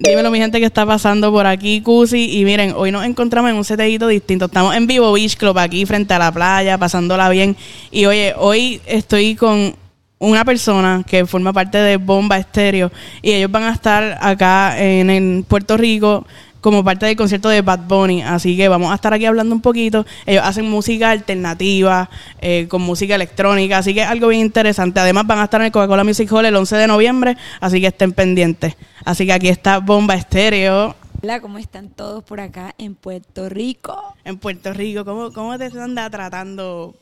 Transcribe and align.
Dímelo, 0.00 0.30
mi 0.30 0.38
gente, 0.38 0.60
que 0.60 0.66
está 0.66 0.86
pasando 0.86 1.32
por 1.32 1.44
aquí, 1.44 1.80
Cusi. 1.80 2.38
Y 2.38 2.44
miren, 2.44 2.72
hoy 2.76 2.92
nos 2.92 3.04
encontramos 3.04 3.50
en 3.50 3.56
un 3.56 3.64
setellito 3.64 4.06
distinto. 4.06 4.44
Estamos 4.44 4.76
en 4.76 4.86
Vivo 4.86 5.12
Beach 5.12 5.36
Club, 5.36 5.58
aquí 5.58 5.84
frente 5.86 6.14
a 6.14 6.20
la 6.20 6.30
playa, 6.30 6.78
pasándola 6.78 7.28
bien. 7.30 7.56
Y 7.90 8.06
oye, 8.06 8.32
hoy 8.38 8.80
estoy 8.86 9.34
con 9.34 9.74
una 10.20 10.44
persona 10.44 11.04
que 11.04 11.26
forma 11.26 11.52
parte 11.52 11.78
de 11.78 11.96
Bomba 11.96 12.38
Estéreo. 12.38 12.92
Y 13.22 13.32
ellos 13.32 13.50
van 13.50 13.64
a 13.64 13.72
estar 13.72 14.18
acá 14.20 14.80
en, 14.80 15.10
en 15.10 15.42
Puerto 15.42 15.76
Rico 15.76 16.24
como 16.60 16.84
parte 16.84 17.06
del 17.06 17.16
concierto 17.16 17.48
de 17.48 17.62
Bad 17.62 17.80
Bunny. 17.86 18.22
Así 18.22 18.56
que 18.56 18.68
vamos 18.68 18.90
a 18.92 18.94
estar 18.94 19.12
aquí 19.14 19.26
hablando 19.26 19.54
un 19.54 19.60
poquito. 19.60 20.04
Ellos 20.26 20.42
hacen 20.44 20.68
música 20.68 21.10
alternativa, 21.10 22.10
eh, 22.40 22.66
con 22.68 22.82
música 22.82 23.14
electrónica, 23.14 23.78
así 23.78 23.94
que 23.94 24.02
es 24.02 24.08
algo 24.08 24.28
bien 24.28 24.42
interesante. 24.42 25.00
Además 25.00 25.26
van 25.26 25.38
a 25.38 25.44
estar 25.44 25.60
en 25.60 25.66
el 25.66 25.72
Coca-Cola 25.72 26.04
Music 26.04 26.30
Hall 26.32 26.46
el 26.46 26.56
11 26.56 26.76
de 26.76 26.86
noviembre, 26.86 27.36
así 27.60 27.80
que 27.80 27.88
estén 27.88 28.12
pendientes. 28.12 28.76
Así 29.04 29.26
que 29.26 29.32
aquí 29.32 29.48
está 29.48 29.78
Bomba 29.78 30.14
Estéreo. 30.14 30.94
Hola, 31.20 31.40
¿cómo 31.40 31.58
están 31.58 31.90
todos 31.90 32.22
por 32.22 32.38
acá 32.38 32.74
en 32.78 32.94
Puerto 32.94 33.48
Rico? 33.48 34.14
En 34.24 34.38
Puerto 34.38 34.72
Rico, 34.72 35.04
¿cómo, 35.04 35.32
cómo 35.32 35.58
te 35.58 35.64
anda 35.64 36.08
tratando 36.10 36.94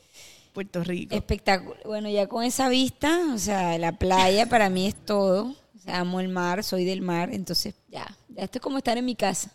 Puerto 0.53 0.83
Rico? 0.83 1.15
Espectacular. 1.15 1.77
Bueno, 1.85 2.09
ya 2.09 2.25
con 2.25 2.43
esa 2.43 2.67
vista, 2.67 3.19
o 3.31 3.37
sea, 3.37 3.77
la 3.77 3.91
playa 3.91 4.47
para 4.47 4.71
mí 4.71 4.87
es 4.87 4.95
todo. 4.95 5.53
Amo 5.87 6.19
el 6.19 6.27
mar, 6.29 6.63
soy 6.63 6.85
del 6.85 7.01
mar, 7.01 7.29
entonces 7.33 7.73
ya, 7.89 8.05
ya 8.29 8.43
esto 8.43 8.57
es 8.57 8.61
como 8.61 8.77
estar 8.77 8.97
en 8.97 9.05
mi 9.05 9.15
casa. 9.15 9.51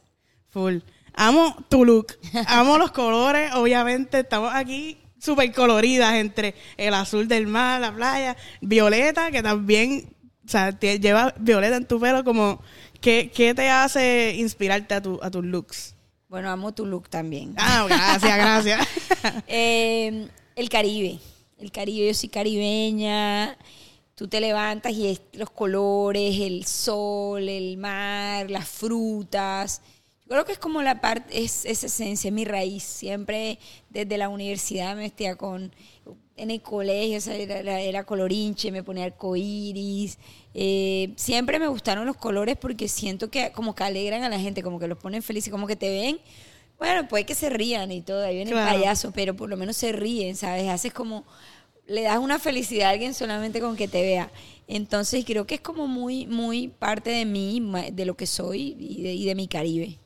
Full. 0.49 0.79
Amo 1.15 1.55
tu 1.69 1.85
look, 1.85 2.15
amo 2.47 2.79
los 2.79 2.91
colores, 2.91 3.53
obviamente 3.55 4.21
estamos 4.21 4.51
aquí 4.55 4.97
súper 5.19 5.53
coloridas 5.53 6.15
entre 6.15 6.55
el 6.79 6.95
azul 6.95 7.29
del 7.29 7.47
mar, 7.47 7.81
la 7.81 7.95
playa, 7.95 8.37
violeta, 8.63 9.31
que 9.31 9.43
también, 9.43 10.09
o 10.47 10.49
sea, 10.49 10.73
te- 10.73 10.99
lleva 10.99 11.35
violeta 11.39 11.77
en 11.77 11.87
tu 11.87 12.01
pelo, 12.01 12.25
como, 12.25 12.63
¿qué, 13.01 13.31
qué 13.35 13.55
te 13.55 13.69
hace 13.69 14.35
inspirarte 14.39 14.95
a, 14.95 15.03
tu, 15.03 15.21
a 15.23 15.31
tus 15.31 15.45
looks? 15.45 15.95
Bueno, 16.29 16.51
amo 16.51 16.73
tu 16.73 16.87
look 16.87 17.11
también. 17.11 17.55
Ah, 17.59 17.85
gracias, 17.89 18.37
gracias. 18.39 18.89
Eh, 19.47 20.29
el 20.57 20.69
Caribe. 20.71 21.19
El 21.59 21.71
Caribe, 21.71 22.09
yo 22.09 22.15
soy 22.15 22.29
caribeña. 22.31 23.57
Tú 24.15 24.29
te 24.29 24.41
levantas 24.41 24.93
y 24.93 25.09
es 25.09 25.21
los 25.33 25.51
colores, 25.51 26.39
el 26.39 26.65
sol, 26.67 27.49
el 27.49 27.77
mar, 27.79 28.51
las 28.51 28.69
frutas. 28.69 29.81
Yo 30.25 30.29
creo 30.29 30.45
que 30.45 30.53
es 30.53 30.59
como 30.59 30.83
la 30.83 31.01
parte, 31.01 31.43
es 31.43 31.65
esa 31.65 31.87
esencia, 31.87 32.29
es 32.29 32.35
mi 32.35 32.45
raíz. 32.45 32.83
Siempre 32.85 33.59
desde 33.91 34.19
la 34.19 34.29
universidad 34.29 34.95
me 34.95 35.03
vestía 35.03 35.37
con, 35.37 35.73
en 36.37 36.51
el 36.51 36.61
colegio, 36.63 37.19
o 37.19 37.21
sea, 37.21 37.37
era, 37.37 37.59
era- 37.59 37.81
era 37.81 38.05
colorinche, 38.05 38.71
me 38.71 38.83
ponía 38.83 39.05
arcoíris. 39.05 40.19
Eh, 40.55 41.13
siempre 41.17 41.59
me 41.59 41.67
gustaron 41.69 42.07
los 42.07 42.17
colores 42.17 42.57
porque 42.59 42.89
siento 42.89 43.31
que 43.31 43.51
como 43.53 43.75
que 43.75 43.85
alegran 43.85 44.23
a 44.25 44.29
la 44.29 44.39
gente, 44.39 44.63
como 44.63 44.79
que 44.79 44.89
los 44.89 44.99
ponen 44.99 45.23
felices, 45.23 45.51
como 45.51 45.67
que 45.67 45.77
te 45.77 45.89
ven. 45.91 46.21
Bueno, 46.79 47.07
puede 47.09 47.25
que 47.25 47.35
se 47.35 47.49
rían 47.49 47.93
y 47.93 48.01
todo, 48.03 48.25
ahí 48.25 48.37
viene 48.37 48.51
Claro. 48.51 48.71
el 48.71 48.81
payaso, 48.81 49.13
pero 49.13 49.35
por 49.37 49.49
lo 49.49 49.57
menos 49.57 49.77
se 49.77 49.93
ríen, 49.93 50.35
¿sabes? 50.37 50.69
Haces 50.69 50.93
como, 50.93 51.25
le 51.93 52.03
das 52.03 52.19
una 52.19 52.39
felicidad 52.39 52.89
a 52.89 52.91
alguien 52.91 53.15
solamente 53.15 53.61
con 53.61 53.77
que 53.77 53.87
te 53.87 54.03
vea. 54.03 54.31
Entonces 54.67 55.25
creo 55.25 55.47
que 55.47 55.57
es 55.57 55.61
como 55.61 55.87
muy, 55.87 56.27
muy 56.27 56.69
parte 56.69 57.11
de 57.11 57.25
mí, 57.25 57.63
de 57.93 58.07
lo 58.07 58.17
que 58.17 58.27
soy 58.27 58.77
y 58.79 59.03
de, 59.03 59.13
y 59.13 59.27
de 59.27 59.35
mi 59.35 59.47
Caribe. 59.47 59.99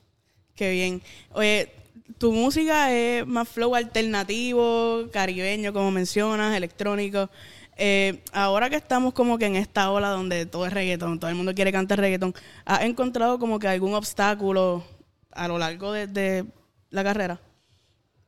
Qué 0.55 0.70
bien. 0.73 1.03
Oye, 1.33 1.70
tu 2.19 2.33
música 2.33 2.92
es 2.92 3.27
más 3.27 3.48
flow 3.48 3.75
alternativo, 3.75 5.07
caribeño, 5.12 5.73
como 5.73 5.91
mencionas, 5.91 6.57
electrónico. 6.57 7.31
Eh, 7.77 8.20
ahora 8.33 8.70
que 8.70 8.77
estamos 8.77 9.12
como 9.12 9.39
que 9.39 9.47
en 9.47 9.55
esta 9.55 9.91
ola 9.91 10.09
donde 10.09 10.47
todo 10.47 10.67
es 10.67 10.73
reggaetón, 10.73 11.20
todo 11.20 11.31
el 11.31 11.37
mundo 11.37 11.55
quiere 11.55 11.70
cantar 11.73 12.01
reggaetón, 12.01 12.34
¿has 12.64 12.83
encontrado 12.83 13.39
como 13.39 13.59
que 13.59 13.69
algún 13.69 13.95
obstáculo 13.95 14.83
a 15.31 15.47
lo 15.47 15.58
largo 15.58 15.92
de, 15.92 16.07
de 16.07 16.47
la 16.89 17.05
carrera? 17.05 17.39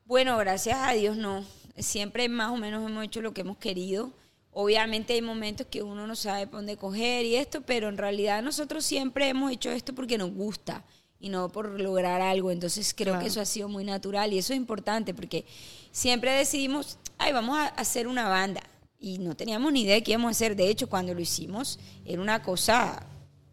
Bueno, 0.04 0.36
gracias 0.36 0.78
a 0.78 0.92
Dios 0.92 1.16
no. 1.16 1.44
Siempre 1.78 2.28
más 2.28 2.50
o 2.50 2.56
menos 2.56 2.88
hemos 2.88 3.04
hecho 3.04 3.20
lo 3.20 3.32
que 3.32 3.42
hemos 3.42 3.58
querido. 3.58 4.12
Obviamente 4.52 5.12
hay 5.12 5.22
momentos 5.22 5.66
que 5.70 5.82
uno 5.82 6.06
no 6.06 6.16
sabe 6.16 6.46
por 6.46 6.60
dónde 6.60 6.76
coger 6.76 7.24
y 7.24 7.36
esto, 7.36 7.60
pero 7.60 7.88
en 7.88 7.96
realidad 7.98 8.42
nosotros 8.42 8.84
siempre 8.84 9.28
hemos 9.28 9.52
hecho 9.52 9.70
esto 9.70 9.94
porque 9.94 10.18
nos 10.18 10.32
gusta 10.32 10.84
y 11.20 11.28
no 11.28 11.48
por 11.48 11.80
lograr 11.80 12.20
algo. 12.20 12.50
Entonces 12.50 12.92
creo 12.94 13.14
Claro. 13.14 13.22
que 13.22 13.28
eso 13.28 13.40
ha 13.40 13.44
sido 13.44 13.68
muy 13.68 13.84
natural 13.84 14.32
y 14.32 14.38
eso 14.38 14.52
es 14.52 14.56
importante 14.56 15.14
porque 15.14 15.44
siempre 15.92 16.32
decidimos, 16.32 16.98
ay, 17.18 17.32
vamos 17.32 17.56
a 17.58 17.66
hacer 17.66 18.08
una 18.08 18.28
banda. 18.28 18.62
Y 18.98 19.18
no 19.18 19.36
teníamos 19.36 19.72
ni 19.72 19.82
idea 19.82 19.94
de 19.94 20.02
qué 20.02 20.12
íbamos 20.12 20.28
a 20.28 20.30
hacer. 20.32 20.56
De 20.56 20.68
hecho, 20.68 20.88
cuando 20.88 21.14
lo 21.14 21.20
hicimos, 21.20 21.78
era 22.04 22.20
una 22.20 22.42
cosa 22.42 23.06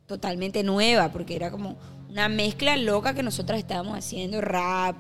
totalmente 0.08 0.64
nueva, 0.64 1.12
porque 1.12 1.36
era 1.36 1.52
como 1.52 1.78
una 2.10 2.30
mezcla 2.30 2.78
loca 2.78 3.14
que 3.14 3.22
nosotras 3.22 3.60
estábamos 3.60 3.96
haciendo, 3.98 4.42
rap, 4.42 4.96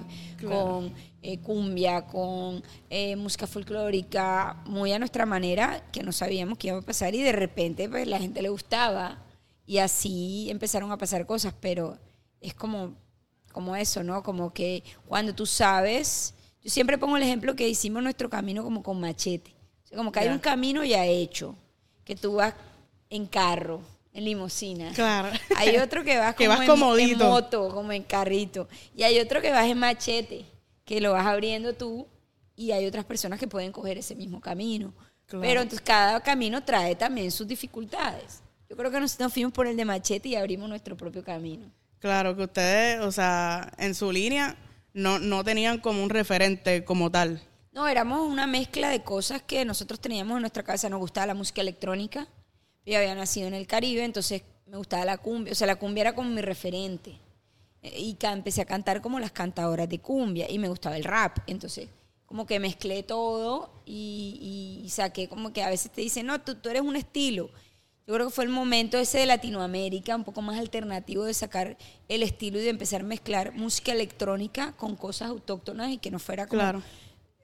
con 0.47 0.93
eh, 1.27 1.39
cumbia, 1.39 2.05
con 2.05 2.63
eh, 2.87 3.15
música 3.15 3.47
folclórica, 3.47 4.61
muy 4.67 4.91
a 4.91 4.99
nuestra 4.99 5.25
manera, 5.25 5.83
que 5.91 6.03
no 6.03 6.11
sabíamos 6.11 6.59
qué 6.59 6.67
iba 6.67 6.77
a 6.77 6.81
pasar 6.83 7.15
y 7.15 7.23
de 7.23 7.31
repente 7.31 7.89
pues 7.89 8.07
la 8.07 8.19
gente 8.19 8.43
le 8.43 8.49
gustaba 8.49 9.17
y 9.65 9.79
así 9.79 10.47
empezaron 10.51 10.91
a 10.91 10.97
pasar 10.99 11.25
cosas, 11.25 11.55
pero 11.59 11.97
es 12.39 12.53
como, 12.53 12.93
como 13.51 13.75
eso, 13.75 14.03
¿no? 14.03 14.21
Como 14.21 14.53
que 14.53 14.83
cuando 15.07 15.33
tú 15.33 15.47
sabes, 15.47 16.35
yo 16.61 16.69
siempre 16.69 16.99
pongo 16.99 17.17
el 17.17 17.23
ejemplo 17.23 17.55
que 17.55 17.67
hicimos 17.67 18.03
nuestro 18.03 18.29
camino 18.29 18.63
como 18.63 18.83
con 18.83 18.99
machete, 18.99 19.55
o 19.83 19.87
sea, 19.87 19.97
como 19.97 20.11
que 20.11 20.19
hay 20.19 20.27
un 20.27 20.37
camino 20.37 20.83
ya 20.83 21.07
hecho, 21.07 21.55
que 22.03 22.15
tú 22.15 22.35
vas 22.35 22.53
en 23.09 23.25
carro, 23.25 23.81
en 24.13 24.25
limusina. 24.25 24.91
Claro. 24.93 25.29
Hay 25.57 25.75
otro 25.77 26.03
que 26.03 26.19
vas, 26.19 26.35
Que 26.37 26.45
como 26.45 26.89
vas 26.89 26.99
en- 26.99 27.17
moto, 27.17 27.69
como 27.69 27.91
en 27.91 28.03
carrito. 28.03 28.67
Y 28.95 29.01
hay 29.03 29.19
otro 29.19 29.41
que 29.41 29.51
vas 29.51 29.65
en 29.65 29.77
machete, 29.79 30.45
que 30.85 31.01
lo 31.01 31.11
vas 31.11 31.25
abriendo 31.25 31.73
tú. 31.73 32.07
Y 32.55 32.71
hay 32.71 32.85
otras 32.85 33.03
personas 33.03 33.37
que 33.37 33.47
pueden 33.47 33.73
coger 33.73 33.97
ese 33.97 34.15
mismo 34.15 34.39
camino. 34.39 34.93
Claro. 35.25 35.41
Pero 35.41 35.61
entonces 35.61 35.85
cada 35.85 36.21
camino 36.21 36.63
trae 36.63 36.95
también 36.95 37.31
sus 37.31 37.47
dificultades. 37.47 38.41
Yo 38.69 38.77
creo 38.77 38.89
que 38.89 38.99
nosotros 38.99 39.25
nos 39.25 39.33
fuimos 39.33 39.51
por 39.51 39.67
el 39.67 39.75
de 39.75 39.83
machete 39.83 40.29
y 40.29 40.35
abrimos 40.35 40.69
nuestro 40.69 40.95
propio 40.95 41.23
camino. 41.23 41.69
Claro, 41.99 42.35
que 42.35 42.43
ustedes, 42.43 43.01
o 43.01 43.11
sea, 43.11 43.73
en 43.77 43.93
su 43.95 44.11
línea 44.11 44.55
no, 44.93 45.19
no 45.19 45.43
tenían 45.43 45.79
como 45.79 46.03
un 46.03 46.09
referente 46.09 46.85
como 46.85 47.11
tal. 47.11 47.41
No, 47.73 47.87
éramos 47.87 48.21
una 48.21 48.47
mezcla 48.47 48.89
de 48.89 49.03
cosas 49.03 49.41
que 49.41 49.65
nosotros 49.65 49.99
teníamos 49.99 50.35
en 50.37 50.41
nuestra 50.41 50.63
casa. 50.63 50.87
Nos 50.87 50.99
gustaba 50.99 51.27
la 51.27 51.33
música 51.33 51.61
electrónica. 51.61 52.27
Yo 52.85 52.97
había 52.97 53.13
nacido 53.15 53.47
en 53.47 53.53
el 53.53 53.67
Caribe, 53.67 54.03
entonces 54.03 54.43
me 54.65 54.77
gustaba 54.77 55.03
la 55.03 55.17
cumbia. 55.17 55.51
O 55.51 55.55
sea, 55.55 55.67
la 55.67 55.75
cumbia 55.75 56.01
era 56.01 56.15
como 56.15 56.29
mi 56.29 56.41
referente. 56.41 57.19
Y 57.97 58.17
empecé 58.21 58.61
a 58.61 58.65
cantar 58.65 59.01
como 59.01 59.19
las 59.19 59.31
cantadoras 59.31 59.87
de 59.89 59.99
cumbia 59.99 60.49
y 60.49 60.59
me 60.59 60.67
gustaba 60.69 60.97
el 60.97 61.03
rap. 61.03 61.39
Entonces, 61.47 61.89
como 62.25 62.45
que 62.45 62.59
mezclé 62.59 63.03
todo 63.03 63.69
y, 63.85 64.81
y 64.83 64.89
saqué 64.89 65.27
como 65.27 65.53
que 65.53 65.63
a 65.63 65.69
veces 65.69 65.91
te 65.91 66.01
dicen, 66.01 66.25
no, 66.25 66.41
tú, 66.41 66.55
tú 66.55 66.69
eres 66.69 66.81
un 66.81 66.95
estilo. 66.95 67.49
Yo 68.07 68.13
creo 68.13 68.27
que 68.27 68.33
fue 68.33 68.43
el 68.43 68.51
momento 68.51 68.97
ese 68.99 69.19
de 69.19 69.25
Latinoamérica, 69.25 70.15
un 70.15 70.23
poco 70.23 70.41
más 70.43 70.59
alternativo 70.59 71.23
de 71.23 71.33
sacar 71.33 71.75
el 72.07 72.21
estilo 72.21 72.59
y 72.59 72.63
de 72.63 72.69
empezar 72.69 73.01
a 73.01 73.03
mezclar 73.03 73.53
música 73.53 73.91
electrónica 73.93 74.73
con 74.77 74.95
cosas 74.95 75.29
autóctonas 75.29 75.91
y 75.91 75.97
que 75.97 76.11
no 76.11 76.19
fuera 76.19 76.45
como 76.45 76.61
Claro. 76.61 76.83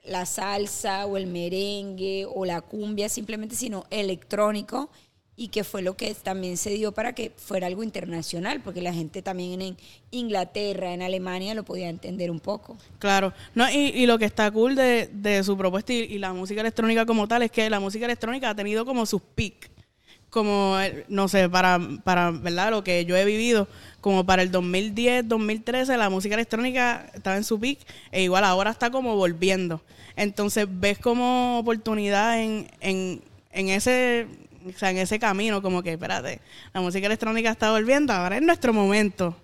la 0.04 0.24
salsa 0.24 1.06
o 1.06 1.16
el 1.16 1.26
merengue 1.26 2.26
o 2.32 2.44
la 2.44 2.60
cumbia 2.60 3.08
simplemente, 3.08 3.56
sino 3.56 3.86
electrónico 3.90 4.88
y 5.34 5.48
que 5.48 5.64
fue 5.64 5.82
lo 5.82 5.96
que 5.96 6.14
también 6.14 6.56
se 6.56 6.70
dio 6.70 6.92
para 6.92 7.14
que 7.14 7.32
fuera 7.36 7.66
algo 7.66 7.82
internacional, 7.82 8.60
porque 8.62 8.82
la 8.82 8.92
gente 8.92 9.22
también 9.22 9.62
en 9.62 9.76
Inglaterra, 10.10 10.92
en 10.92 11.02
Alemania 11.02 11.54
lo 11.54 11.64
podía 11.64 11.88
entender 11.88 12.30
un 12.30 12.40
poco. 12.40 12.76
Claro, 12.98 13.32
no, 13.54 13.70
y, 13.70 14.04
lo 14.06 14.18
que 14.18 14.26
está 14.26 14.50
cool 14.50 14.74
de, 14.74 15.08
de 15.12 15.42
su 15.42 15.56
propuesta 15.56 15.92
y, 15.92 16.18
la 16.18 16.32
música 16.32 16.60
electrónica 16.60 17.06
como 17.06 17.26
tal 17.26 17.42
es 17.42 17.50
que 17.50 17.68
la 17.70 17.80
música 17.80 18.04
electrónica 18.04 18.50
ha 18.50 18.54
tenido 18.54 18.84
como 18.84 19.06
sus 19.06 19.22
peak, 19.22 19.70
como, 20.28 20.78
eh, 20.80 21.04
no 21.08 21.28
sé, 21.28 21.48
para, 21.48 21.80
para, 22.04 22.30
¿verdad? 22.30 22.70
Lo 22.70 22.84
que 22.84 23.04
yo 23.04 23.16
he 23.16 23.24
vivido, 23.24 23.68
como 24.00 24.24
para 24.24 24.42
el 24.42 24.50
2010, 24.50 25.28
2013, 25.28 25.96
la 25.96 26.10
música 26.10 26.34
electrónica 26.34 27.10
estaba 27.14 27.36
en 27.36 27.44
su 27.44 27.58
peak, 27.58 27.78
e 28.10 28.22
igual 28.22 28.44
ahora 28.44 28.70
está 28.70 28.90
como 28.90 29.16
volviendo. 29.16 29.82
Entonces, 30.16 30.66
ves 30.68 30.98
como 30.98 31.58
oportunidad 31.58 32.40
en, 32.42 32.68
en, 32.80 33.22
en 33.52 33.68
ese... 33.70 34.26
O 34.66 34.78
sea, 34.78 34.90
en 34.90 34.98
ese 34.98 35.18
camino, 35.18 35.60
como 35.62 35.82
que, 35.82 35.92
espérate, 35.92 36.40
la 36.72 36.80
música 36.80 37.06
electrónica 37.06 37.50
está 37.50 37.70
volviendo, 37.70 38.12
ahora 38.12 38.36
es 38.36 38.42
nuestro 38.42 38.72
momento. 38.72 39.36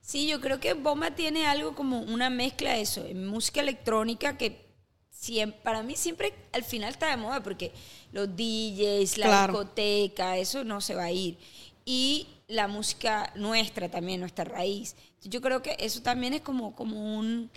Sí, 0.00 0.26
yo 0.26 0.40
creo 0.40 0.58
que 0.60 0.72
Bomba 0.74 1.10
tiene 1.12 1.46
algo 1.46 1.74
como 1.74 2.00
una 2.00 2.30
mezcla 2.30 2.72
de 2.72 2.80
eso, 2.80 3.04
en 3.04 3.26
música 3.26 3.60
electrónica 3.60 4.36
que 4.38 4.64
siem- 5.12 5.52
para 5.62 5.82
mí 5.82 5.96
siempre 5.96 6.32
al 6.52 6.64
final 6.64 6.90
está 6.90 7.10
de 7.10 7.16
moda 7.16 7.42
porque 7.42 7.72
los 8.12 8.28
DJs, 8.36 9.18
la 9.18 9.26
Claro. 9.26 9.52
discoteca, 9.52 10.36
eso 10.38 10.64
no 10.64 10.80
se 10.80 10.94
va 10.94 11.04
a 11.04 11.10
ir. 11.12 11.36
Y 11.84 12.26
la 12.46 12.68
música 12.68 13.32
nuestra 13.34 13.90
también, 13.90 14.20
nuestra 14.20 14.44
raíz. 14.44 14.96
Yo 15.24 15.40
creo 15.42 15.60
que 15.62 15.76
eso 15.78 16.00
también 16.00 16.32
es 16.34 16.40
como, 16.40 16.74
como 16.74 17.18
un 17.18 17.50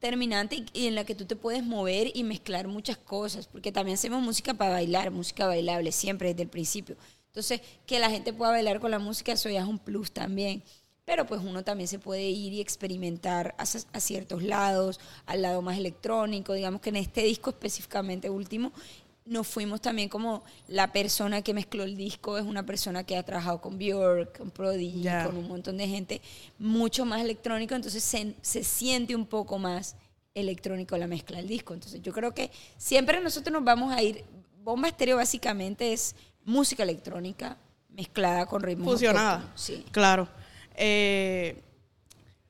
terminante 0.00 0.64
y, 0.72 0.86
en 0.86 0.94
la 0.94 1.04
que 1.04 1.14
tú 1.14 1.24
te 1.26 1.36
puedes 1.36 1.64
mover 1.64 2.10
y 2.14 2.24
mezclar 2.24 2.68
muchas 2.68 2.96
cosas, 2.96 3.46
porque 3.46 3.72
también 3.72 3.94
hacemos 3.94 4.22
música 4.22 4.54
para 4.54 4.72
bailar, 4.72 5.10
música 5.10 5.46
bailable 5.46 5.92
siempre 5.92 6.28
desde 6.28 6.42
el 6.42 6.48
principio. 6.48 6.96
Entonces, 7.26 7.60
que 7.86 7.98
la 7.98 8.10
gente 8.10 8.32
pueda 8.32 8.52
bailar 8.52 8.80
con 8.80 8.90
la 8.90 8.98
música, 8.98 9.32
eso 9.32 9.48
ya 9.48 9.60
es 9.62 9.66
un 9.66 9.78
plus 9.78 10.12
también. 10.12 10.62
pero 11.04 11.26
pues 11.26 11.42
uno 11.42 11.62
también 11.62 11.86
se 11.86 11.98
puede 11.98 12.22
ir 12.30 12.54
y 12.54 12.62
experimentar 12.62 13.54
a, 13.58 13.64
a, 13.64 14.00
ciertos 14.00 14.42
lados, 14.42 14.98
al 15.26 15.42
lado 15.42 15.60
más 15.60 15.76
electrónico, 15.76 16.54
digamos 16.54 16.80
que 16.80 16.88
en 16.88 16.96
este 16.96 17.22
disco 17.24 17.50
específicamente 17.50 18.30
último, 18.30 18.72
nos 19.24 19.46
fuimos 19.46 19.80
también 19.80 20.08
como 20.08 20.44
la 20.68 20.92
persona 20.92 21.42
que 21.42 21.54
mezcló 21.54 21.84
el 21.84 21.96
disco 21.96 22.36
es 22.36 22.44
una 22.44 22.66
persona 22.66 23.04
que 23.04 23.16
ha 23.16 23.22
trabajado 23.22 23.60
con 23.60 23.78
Björk, 23.78 24.36
con 24.36 24.50
Prodigy, 24.50 25.08
con 25.24 25.36
un 25.36 25.48
montón 25.48 25.78
de 25.78 25.88
gente, 25.88 26.20
mucho 26.58 27.04
más 27.04 27.22
electrónico, 27.22 27.74
entonces 27.74 28.04
se, 28.04 28.34
se 28.42 28.62
siente 28.62 29.14
un 29.16 29.26
poco 29.26 29.58
más 29.58 29.96
electrónico 30.34 30.96
la 30.98 31.06
mezcla 31.06 31.38
del 31.38 31.48
disco. 31.48 31.72
Entonces 31.74 32.02
yo 32.02 32.12
creo 32.12 32.34
que 32.34 32.50
siempre 32.76 33.20
nosotros 33.20 33.52
nos 33.52 33.64
vamos 33.64 33.92
a 33.92 34.02
ir, 34.02 34.24
Bomba 34.62 34.88
Estéreo 34.88 35.16
básicamente 35.16 35.92
es 35.92 36.14
música 36.44 36.82
electrónica 36.82 37.56
mezclada 37.90 38.46
con 38.46 38.62
ritmos 38.62 38.92
Fusionada. 38.92 39.52
Sí. 39.54 39.84
Claro. 39.90 40.28
Eh, 40.74 41.62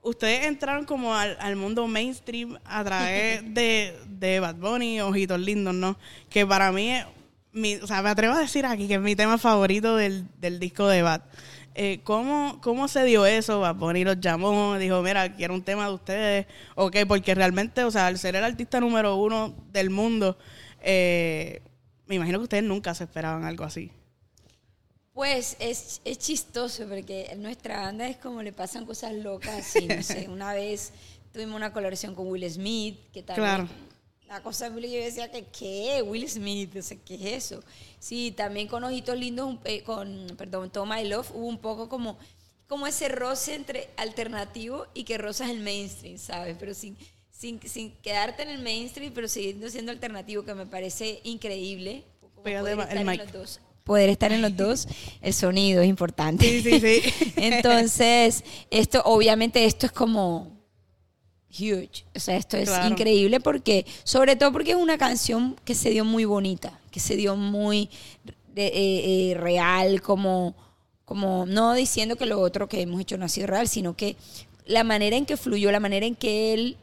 ustedes 0.05 0.47
entraron 0.47 0.85
como 0.85 1.15
al, 1.15 1.57
mundo 1.57 1.87
mainstream 1.89 2.59
a 2.65 2.85
través 2.85 3.43
de, 3.55 3.99
de 4.07 4.41
Bad 4.41 4.57
Bunny, 4.57 5.01
Ojitos 5.01 5.41
Lindos, 5.41 5.75
¿no? 5.75 5.99
Que 6.31 6.47
para 6.47 6.71
mí, 6.71 6.93
mi, 7.53 7.77
o 7.77 7.87
sea, 7.87 8.03
me 8.03 8.11
atrevo 8.11 8.35
a 8.35 8.41
decir 8.41 8.67
aquí 8.67 8.87
que 8.87 8.95
es 8.95 9.01
mi 9.01 9.17
tema 9.17 9.39
favorito 9.39 9.97
del, 9.97 10.27
del 10.41 10.61
disco 10.61 10.87
de 10.87 11.03
Bad. 11.03 11.23
Eh, 11.77 12.01
¿cómo, 12.05 12.61
¿Cómo 12.63 12.87
se 12.87 13.05
dio 13.05 13.27
eso? 13.27 13.59
Bad 13.61 13.75
Bunny 13.75 14.05
los 14.05 14.21
llamó, 14.21 14.79
dijo, 14.79 15.03
mira, 15.03 15.35
quiero 15.35 15.55
un 15.55 15.63
tema 15.63 15.89
de 15.89 15.95
ustedes. 15.95 16.47
Ok, 16.77 16.99
porque 17.09 17.35
realmente, 17.35 17.83
o 17.83 17.91
sea, 17.91 18.07
al 18.07 18.19
ser 18.19 18.37
el 18.37 18.45
artista 18.45 18.79
número 18.79 19.17
uno 19.17 19.55
del 19.73 19.91
mundo, 19.91 20.39
eh, 20.81 21.63
me 22.07 22.15
imagino 22.15 22.39
que 22.39 22.45
ustedes 22.45 22.65
nunca 22.65 22.95
se 22.95 23.05
esperaban 23.05 23.45
algo 23.45 23.65
así. 23.65 23.91
Pues 25.15 25.57
es, 25.61 26.01
es 26.05 26.19
chistoso 26.19 26.87
porque 26.89 27.27
en 27.31 27.41
nuestra 27.41 27.83
banda 27.83 28.09
es 28.09 28.17
como 28.17 28.43
le 28.43 28.53
pasan 28.53 28.85
cosas 28.85 29.13
locas. 29.15 29.61
Así, 29.61 29.87
no 29.87 30.03
sé, 30.03 30.29
una 30.29 30.53
vez 30.53 30.91
tuvimos 31.33 31.55
una 31.55 31.73
colaboración 31.73 32.17
con 32.17 32.27
Will 32.27 32.51
Smith, 32.51 32.99
que 33.13 33.23
también 33.23 33.47
claro. 33.47 33.69
la 34.27 34.43
cosa 34.43 34.69
yo 34.69 34.81
decía 34.81 35.31
que 35.31 35.45
qué 35.45 36.03
Will 36.03 36.29
Smith, 36.29 36.73
qué 37.05 37.15
es 37.15 37.45
eso. 37.45 37.63
Sí, 38.01 38.33
también 38.37 38.67
con 38.67 38.83
Ojitos 38.83 39.17
Lindos, 39.17 39.57
eh, 39.65 39.85
con, 39.85 40.27
perdón, 40.37 40.71
Tom 40.71 40.93
I 40.93 41.05
Love, 41.05 41.31
hubo 41.33 41.47
un 41.47 41.59
poco 41.59 41.89
como, 41.89 42.19
como 42.67 42.89
ese 42.89 43.09
roce 43.09 43.55
entre 43.55 43.91
alternativo 43.97 44.89
y 44.95 45.05
que 45.05 45.17
rozas 45.17 45.49
el 45.49 45.61
mainstream, 45.61 46.19
¿sabes? 46.19 46.57
Pero 46.59 46.75
sin, 46.75 46.99
sin, 47.31 47.61
sin 47.63 47.93
quedarte 47.99 48.43
en 48.43 48.49
el 48.49 48.63
mainstream, 48.63 49.13
pero 49.15 49.29
siguiendo 49.29 49.71
siendo 49.71 49.93
alternativo, 49.93 50.45
que 50.45 50.55
me 50.55 50.67
parece 50.67 51.21
increíble. 51.23 52.03
el 52.45 53.05
mic. 53.05 53.21
Los 53.21 53.33
dos 53.33 53.61
poder 53.85 54.09
estar 54.09 54.33
en 54.33 54.43
los 54.43 54.57
dos, 54.57 54.89
el 55.21 55.35
sonido 55.35 55.83
es 55.83 55.89
importante. 55.89 56.45
Sí, 56.45 56.63
sí, 56.63 56.81
sí. 56.81 57.33
Entonces, 57.37 58.43
esto, 58.71 59.03
obviamente, 59.05 59.65
esto 59.67 59.87
es 59.87 59.93
como 59.93 60.55
huge. 61.51 62.05
O 62.15 62.21
sea, 62.21 62.37
esto 62.37 62.57
es 62.57 62.71
increíble 62.89 63.41
porque, 63.41 63.87
sobre 64.03 64.37
todo 64.37 64.53
porque 64.53 64.73
es 64.73 64.77
una 64.77 64.99
canción 64.99 65.57
que 65.65 65.75
se 65.75 65.91
dio 65.91 66.05
muy 66.05 66.25
bonita, 66.25 66.81
que 66.91 66.99
se 66.99 67.15
dio 67.17 67.37
muy 67.37 67.91
eh, 68.57 68.73
eh, 68.75 69.35
real, 69.37 70.01
como, 70.03 70.55
como, 71.05 71.45
no 71.47 71.75
diciendo 71.75 72.17
que 72.17 72.27
lo 72.27 72.41
otro 72.41 72.69
que 72.69 72.81
hemos 72.81 73.01
hecho 73.01 73.19
no 73.19 73.27
ha 73.27 73.29
sido 73.29 73.47
real, 73.47 73.69
sino 73.69 73.97
que 73.97 74.17
la 74.65 74.83
manera 74.83 75.17
en 75.17 75.27
que 75.27 75.37
fluyó, 75.37 75.71
la 75.71 75.81
manera 75.81 76.07
en 76.07 76.17
que 76.17 76.55
él 76.55 76.77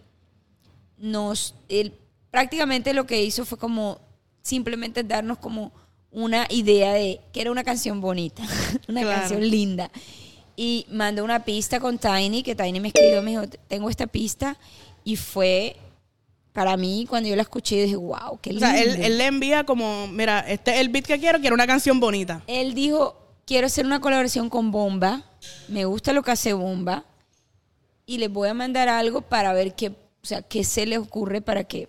nos, 0.97 1.55
él 1.67 1.93
prácticamente 2.29 2.93
lo 2.93 3.07
que 3.07 3.23
hizo 3.23 3.43
fue 3.43 3.57
como 3.57 3.99
simplemente 4.43 5.03
darnos 5.03 5.39
como 5.39 5.71
una 6.11 6.45
idea 6.49 6.93
de 6.93 7.19
que 7.31 7.41
era 7.41 7.51
una 7.51 7.63
canción 7.63 8.01
bonita, 8.01 8.43
una 8.87 9.03
canción 9.03 9.49
linda. 9.49 9.89
Y 10.55 10.85
mandó 10.89 11.23
una 11.23 11.43
pista 11.43 11.79
con 11.79 11.97
Tiny, 11.97 12.43
que 12.43 12.55
Tiny 12.55 12.79
me 12.79 12.89
escribió, 12.89 13.21
me 13.21 13.31
dijo, 13.31 13.43
tengo 13.67 13.89
esta 13.89 14.05
pista. 14.07 14.57
Y 15.03 15.15
fue, 15.15 15.75
para 16.53 16.77
mí, 16.77 17.05
cuando 17.09 17.29
yo 17.29 17.35
la 17.35 17.41
escuché, 17.41 17.83
dije, 17.83 17.95
wow, 17.95 18.39
qué 18.41 18.51
lindo. 18.51 18.67
O 18.67 18.69
sea, 18.69 18.81
él, 18.81 19.17
le 19.17 19.25
envía 19.25 19.63
como, 19.63 20.07
mira, 20.07 20.41
este 20.41 20.75
es 20.75 20.81
el 20.81 20.89
beat 20.89 21.05
que 21.05 21.19
quiero, 21.19 21.39
quiero 21.39 21.55
una 21.55 21.65
canción 21.65 21.99
bonita. 21.99 22.43
Él 22.47 22.73
dijo, 22.73 23.15
quiero 23.45 23.67
hacer 23.67 23.85
una 23.85 24.01
colaboración 24.01 24.49
con 24.49 24.71
Bomba, 24.71 25.23
me 25.67 25.85
gusta 25.85 26.13
lo 26.13 26.21
que 26.21 26.31
hace 26.31 26.53
Bomba, 26.53 27.05
y 28.05 28.17
les 28.17 28.31
voy 28.31 28.49
a 28.49 28.53
mandar 28.53 28.89
algo 28.89 29.21
para 29.21 29.53
ver 29.53 29.73
qué, 29.73 29.89
o 29.89 30.25
sea, 30.25 30.41
qué 30.41 30.63
se 30.63 30.85
le 30.85 30.97
ocurre 30.97 31.41
para 31.41 31.63
que 31.63 31.87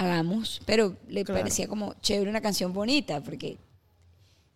hagamos, 0.00 0.62
pero 0.64 0.96
le 1.08 1.26
parecía 1.26 1.68
como 1.68 1.92
chévere 2.00 2.30
una 2.30 2.40
canción 2.40 2.72
bonita, 2.72 3.20
porque 3.20 3.58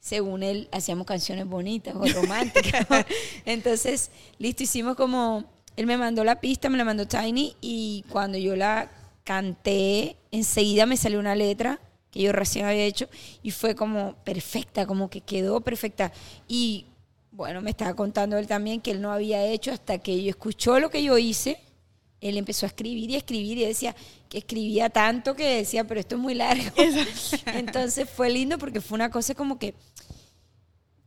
según 0.00 0.43
él 0.43 0.69
hacíamos 0.73 1.06
canciones 1.06 1.46
bonitas 1.46 1.94
o 1.94 2.06
románticas. 2.06 2.87
Entonces, 3.44 4.11
listo, 4.38 4.62
hicimos 4.62 4.96
como, 4.96 5.44
él 5.76 5.85
me 5.85 5.99
mandó 5.99 6.25
la 6.25 6.41
pista, 6.41 6.70
me 6.70 6.79
la 6.79 6.85
mandó 6.85 7.06
Tiny 7.06 7.56
y 7.61 8.06
cuando 8.08 8.38
yo 8.38 8.56
la 8.56 8.91
canté, 9.23 10.17
enseguida 10.31 10.87
me 10.87 10.96
salió 10.96 11.19
una 11.19 11.35
letra 11.35 11.79
que 12.11 12.23
yo 12.23 12.32
recién 12.32 12.64
había 12.64 12.85
hecho 12.85 13.11
y 13.43 13.50
fue 13.50 13.75
como 13.75 14.14
perfecta, 14.25 14.87
como 14.87 15.11
que 15.11 15.20
quedó 15.20 15.61
perfecta. 15.61 16.11
Y 16.49 16.87
bueno, 17.32 17.61
me 17.61 17.69
estaba 17.69 17.93
contando 17.93 18.38
él 18.38 18.46
también 18.46 18.81
que 18.81 18.93
él 18.93 19.02
no 19.02 19.12
había 19.12 19.44
hecho 19.44 19.73
hasta 19.73 19.99
que 19.99 20.23
yo 20.23 20.31
escuchó 20.31 20.81
lo 20.81 20.88
que 20.88 21.02
yo 21.02 21.19
hice 21.19 21.58
él 22.29 22.38
empezó 22.38 22.67
a 22.67 22.69
escribir 22.69 23.11
y 23.11 23.17
escribir 23.17 23.59
y 23.59 23.65
decía 23.67 23.94
que 24.29 24.38
escribía 24.38 24.88
tanto 24.91 25.37
que 25.37 25.56
decía, 25.56 25.85
pero 25.85 26.00
esto 26.00 26.17
es 26.17 26.21
muy 26.21 26.35
largo. 26.35 26.65
Entonces 27.47 28.09
fue 28.09 28.31
lindo 28.31 28.59
porque 28.59 28.81
fue 28.81 28.97
una 28.97 29.11
cosa 29.11 29.35
como 29.35 29.59
que 29.59 29.75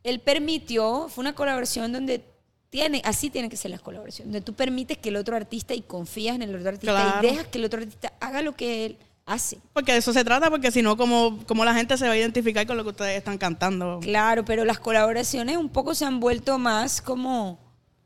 él 0.03 0.19
permitió, 0.19 1.09
fue 1.09 1.23
una 1.23 1.33
colaboración 1.33 1.91
donde 1.91 2.23
tiene, 2.69 3.01
así 3.03 3.29
tiene 3.29 3.49
que 3.49 3.57
ser 3.57 3.71
las 3.71 3.81
colaboraciones, 3.81 4.31
donde 4.31 4.45
tú 4.45 4.53
permites 4.53 4.97
que 4.97 5.09
el 5.09 5.15
otro 5.15 5.35
artista 5.35 5.73
y 5.73 5.81
confías 5.81 6.35
en 6.35 6.43
el 6.43 6.55
otro 6.55 6.69
artista 6.69 7.19
y 7.21 7.25
dejas 7.25 7.47
que 7.47 7.57
el 7.57 7.65
otro 7.65 7.81
artista 7.81 8.13
haga 8.19 8.41
lo 8.41 8.55
que 8.55 8.85
él 8.85 8.97
hace. 9.25 9.59
Porque 9.73 9.93
de 9.93 9.97
eso 9.99 10.13
se 10.13 10.23
trata, 10.23 10.49
porque 10.49 10.71
si 10.71 10.81
no, 10.81 10.97
como, 10.97 11.43
como 11.45 11.65
la 11.65 11.73
gente 11.73 11.97
se 11.97 12.05
va 12.05 12.13
a 12.13 12.17
identificar 12.17 12.65
con 12.67 12.77
lo 12.77 12.83
que 12.83 12.91
ustedes 12.91 13.17
están 13.17 13.37
cantando. 13.37 13.99
Claro, 14.01 14.45
pero 14.45 14.65
las 14.65 14.79
colaboraciones 14.79 15.57
un 15.57 15.69
poco 15.69 15.95
se 15.95 16.05
han 16.05 16.19
vuelto 16.19 16.57
más 16.57 17.01
como, 17.01 17.59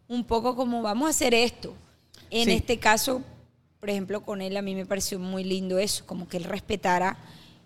un 0.07 0.23
poco 0.23 0.55
como, 0.55 0.81
vamos 0.81 1.07
a 1.07 1.09
hacer 1.09 1.33
esto. 1.33 1.75
En 2.31 2.49
este 2.49 2.79
caso, 2.79 3.21
por 3.79 3.89
ejemplo, 3.89 4.21
con 4.21 4.41
él 4.41 4.57
a 4.57 4.61
mí 4.61 4.73
me 4.73 4.85
pareció 4.85 5.19
muy 5.19 5.43
lindo 5.43 5.77
eso, 5.77 6.05
como 6.05 6.27
que 6.27 6.37
él 6.37 6.45
respetara 6.45 7.17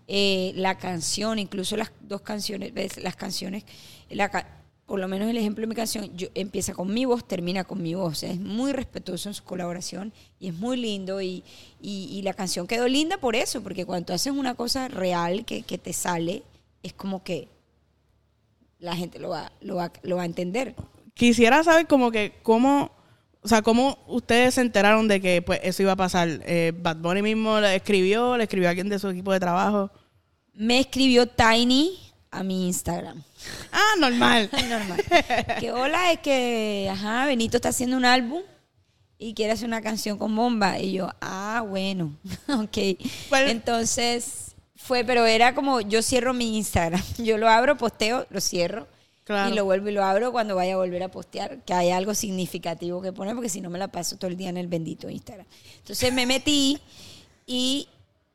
eh, 0.08 0.52
la 0.56 0.76
canción, 0.76 1.38
incluso 1.38 1.76
las 1.76 1.92
dos 2.00 2.20
canciones, 2.20 2.72
las 2.98 3.16
canciones, 3.16 3.64
por 4.86 5.00
lo 5.00 5.08
menos 5.08 5.28
el 5.28 5.36
ejemplo 5.36 5.62
de 5.62 5.66
mi 5.66 5.74
canción, 5.74 6.16
yo, 6.16 6.28
empieza 6.34 6.72
con 6.72 6.92
mi 6.94 7.04
voz, 7.04 7.26
termina 7.26 7.64
con 7.64 7.82
mi 7.82 7.94
voz. 7.94 8.22
es 8.22 8.38
muy 8.38 8.72
respetuoso 8.72 9.28
en 9.28 9.34
su 9.34 9.42
colaboración 9.42 10.12
y 10.38 10.48
es 10.48 10.54
muy 10.54 10.76
lindo. 10.76 11.20
Y, 11.20 11.42
y, 11.80 12.22
la 12.22 12.34
canción 12.34 12.66
quedó 12.66 12.86
linda 12.86 13.18
por 13.18 13.34
eso, 13.34 13.62
porque 13.62 13.84
cuando 13.84 14.14
haces 14.14 14.32
una 14.32 14.54
cosa 14.54 14.86
real 14.88 15.44
que, 15.44 15.62
que 15.62 15.76
te 15.76 15.92
sale, 15.92 16.44
es 16.84 16.92
como 16.92 17.24
que 17.24 17.48
la 18.78 18.94
gente 18.94 19.18
lo 19.18 19.30
va, 19.30 19.50
lo 19.60 19.76
va, 19.76 19.92
lo 20.02 20.16
va 20.16 20.22
a 20.22 20.26
entender. 20.26 20.74
Quisiera 21.14 21.64
saber 21.64 21.88
como 21.88 22.12
que 22.12 22.34
cómo 22.42 22.92
o 23.46 23.48
sea, 23.48 23.62
¿cómo 23.62 23.96
ustedes 24.08 24.54
se 24.54 24.60
enteraron 24.60 25.06
de 25.06 25.20
que 25.20 25.40
pues 25.40 25.60
eso 25.62 25.80
iba 25.80 25.92
a 25.92 25.96
pasar? 25.96 26.28
Eh, 26.46 26.72
¿Bad 26.76 26.96
Bunny 26.96 27.22
mismo 27.22 27.60
le 27.60 27.76
escribió? 27.76 28.36
¿Le 28.36 28.42
escribió 28.42 28.66
a 28.66 28.70
alguien 28.70 28.88
de 28.88 28.98
su 28.98 29.08
equipo 29.08 29.32
de 29.32 29.38
trabajo? 29.38 29.88
Me 30.52 30.80
escribió 30.80 31.28
Tiny 31.28 31.96
a 32.32 32.42
mi 32.42 32.66
Instagram. 32.66 33.22
Ah, 33.70 33.92
normal. 34.00 34.50
normal. 34.68 35.04
que 35.60 35.70
hola, 35.70 36.10
es 36.10 36.18
que, 36.18 36.88
ajá, 36.90 37.26
Benito 37.26 37.58
está 37.58 37.68
haciendo 37.68 37.96
un 37.96 38.04
álbum 38.04 38.42
y 39.16 39.32
quiere 39.32 39.52
hacer 39.52 39.68
una 39.68 39.80
canción 39.80 40.18
con 40.18 40.34
bomba. 40.34 40.80
Y 40.80 40.94
yo, 40.94 41.08
ah, 41.20 41.64
bueno, 41.68 42.16
ok. 42.48 42.78
Entonces 43.30 44.56
fue, 44.74 45.04
pero 45.04 45.24
era 45.24 45.54
como, 45.54 45.80
yo 45.82 46.02
cierro 46.02 46.34
mi 46.34 46.56
Instagram. 46.56 47.00
Yo 47.18 47.38
lo 47.38 47.48
abro, 47.48 47.76
posteo, 47.76 48.26
lo 48.28 48.40
cierro 48.40 48.88
y 49.28 49.54
lo 49.54 49.64
vuelvo 49.64 49.88
y 49.88 49.92
lo 49.92 50.04
abro 50.04 50.30
cuando 50.30 50.54
vaya 50.54 50.74
a 50.74 50.76
volver 50.76 51.02
a 51.02 51.08
postear, 51.08 51.62
que 51.64 51.74
hay 51.74 51.90
algo 51.90 52.14
significativo 52.14 53.02
que 53.02 53.12
poner, 53.12 53.34
porque 53.34 53.48
si 53.48 53.60
no 53.60 53.70
me 53.70 53.78
la 53.78 53.88
paso 53.88 54.16
todo 54.16 54.30
el 54.30 54.36
día 54.36 54.50
en 54.50 54.56
el 54.56 54.68
bendito 54.68 55.10
Instagram. 55.10 55.46
Entonces 55.78 56.12
me 56.12 56.26
metí 56.26 56.78
y 57.46 57.88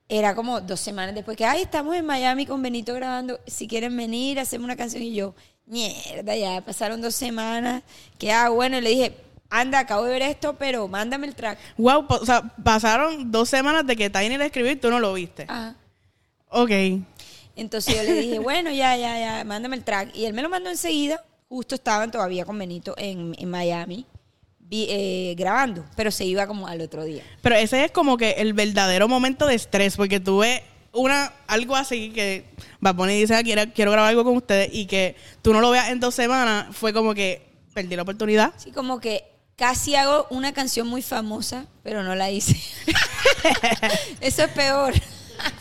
era 0.09 0.35
como 0.35 0.59
dos 0.59 0.81
semanas 0.81 1.15
después 1.15 1.37
que, 1.37 1.45
ay, 1.45 1.61
estamos 1.61 1.95
en 1.95 2.05
Miami 2.05 2.45
con 2.45 2.61
Benito 2.61 2.93
grabando, 2.93 3.39
si 3.47 3.67
quieren 3.67 3.95
venir, 3.95 4.39
hacemos 4.39 4.65
una 4.65 4.75
canción. 4.75 5.01
Y 5.03 5.13
yo, 5.13 5.33
mierda, 5.65 6.35
ya 6.35 6.59
pasaron 6.61 7.01
dos 7.01 7.15
semanas, 7.15 7.83
que 8.17 8.33
ah, 8.33 8.49
bueno, 8.49 8.81
le 8.81 8.89
dije, 8.89 9.15
anda, 9.49 9.79
acabo 9.79 10.03
de 10.03 10.11
ver 10.11 10.23
esto, 10.23 10.57
pero 10.57 10.89
mándame 10.89 11.27
el 11.27 11.35
track. 11.35 11.57
Wow, 11.77 12.05
o 12.09 12.25
sea, 12.25 12.41
pasaron 12.41 13.31
dos 13.31 13.47
semanas 13.47 13.87
de 13.87 13.95
que 13.95 14.09
Tiny 14.09 14.37
le 14.37 14.47
escribió 14.47 14.71
y 14.71 14.75
tú 14.75 14.89
no 14.89 14.99
lo 14.99 15.13
viste. 15.13 15.45
Ajá. 15.47 15.75
Ok. 16.53 16.69
Entonces 17.55 17.95
yo 17.95 18.03
le 18.03 18.13
dije, 18.13 18.39
bueno, 18.39 18.71
ya, 18.71 18.95
ya, 18.97 19.19
ya, 19.19 19.43
mándame 19.43 19.75
el 19.75 19.83
track. 19.83 20.15
Y 20.15 20.25
él 20.25 20.33
me 20.33 20.41
lo 20.41 20.49
mandó 20.49 20.69
enseguida. 20.69 21.23
Justo 21.49 21.75
estaban 21.75 22.11
todavía 22.11 22.45
con 22.45 22.57
Benito 22.57 22.95
en, 22.97 23.35
Miami. 23.49 24.05
Eh, 24.73 25.35
grabando, 25.37 25.83
pero 25.97 26.11
se 26.11 26.23
iba 26.23 26.47
como 26.47 26.65
al 26.65 26.79
otro 26.79 27.03
día. 27.03 27.23
Pero 27.41 27.55
ese 27.55 27.83
es 27.83 27.91
como 27.91 28.15
que 28.15 28.31
el 28.37 28.53
verdadero 28.53 29.09
momento 29.09 29.45
de 29.45 29.55
estrés, 29.55 29.97
porque 29.97 30.21
tuve 30.21 30.63
una 30.93 31.33
algo 31.47 31.75
así 31.75 32.11
que 32.11 32.45
va 32.85 32.95
y 33.11 33.19
dice, 33.19 33.35
ah, 33.35 33.43
quiero, 33.43 33.63
quiero 33.73 33.91
grabar 33.91 34.09
algo 34.09 34.23
con 34.23 34.37
ustedes 34.37 34.69
y 34.71 34.85
que 34.85 35.17
tú 35.41 35.51
no 35.51 35.59
lo 35.59 35.71
veas 35.71 35.89
en 35.89 35.99
dos 35.99 36.15
semanas, 36.15 36.67
fue 36.71 36.93
como 36.93 37.13
que 37.13 37.45
perdí 37.73 37.97
la 37.97 38.03
oportunidad. 38.03 38.53
Sí, 38.55 38.71
como 38.71 39.01
que 39.01 39.25
casi 39.57 39.95
hago 39.95 40.25
una 40.29 40.53
canción 40.53 40.87
muy 40.87 41.01
famosa, 41.01 41.65
pero 41.83 42.01
no 42.03 42.15
la 42.15 42.31
hice. 42.31 42.57
Eso 44.21 44.43
es 44.43 44.51
peor. 44.51 44.93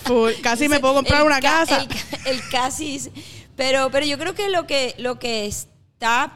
Full. 0.05 0.33
Casi 0.43 0.69
me 0.69 0.81
puedo 0.81 0.95
comprar 0.95 1.21
el 1.21 1.27
una 1.27 1.41
ca- 1.41 1.51
casa. 1.67 1.83
El, 1.83 1.89
ca- 1.89 2.31
el 2.31 2.49
casi. 2.51 3.11
Pero, 3.57 3.91
pero 3.91 4.07
yo 4.07 4.19
creo 4.19 4.35
que 4.35 4.49
lo 4.49 4.67
que, 4.67 4.95
lo 4.99 5.19
que 5.19 5.47
está, 5.47 6.33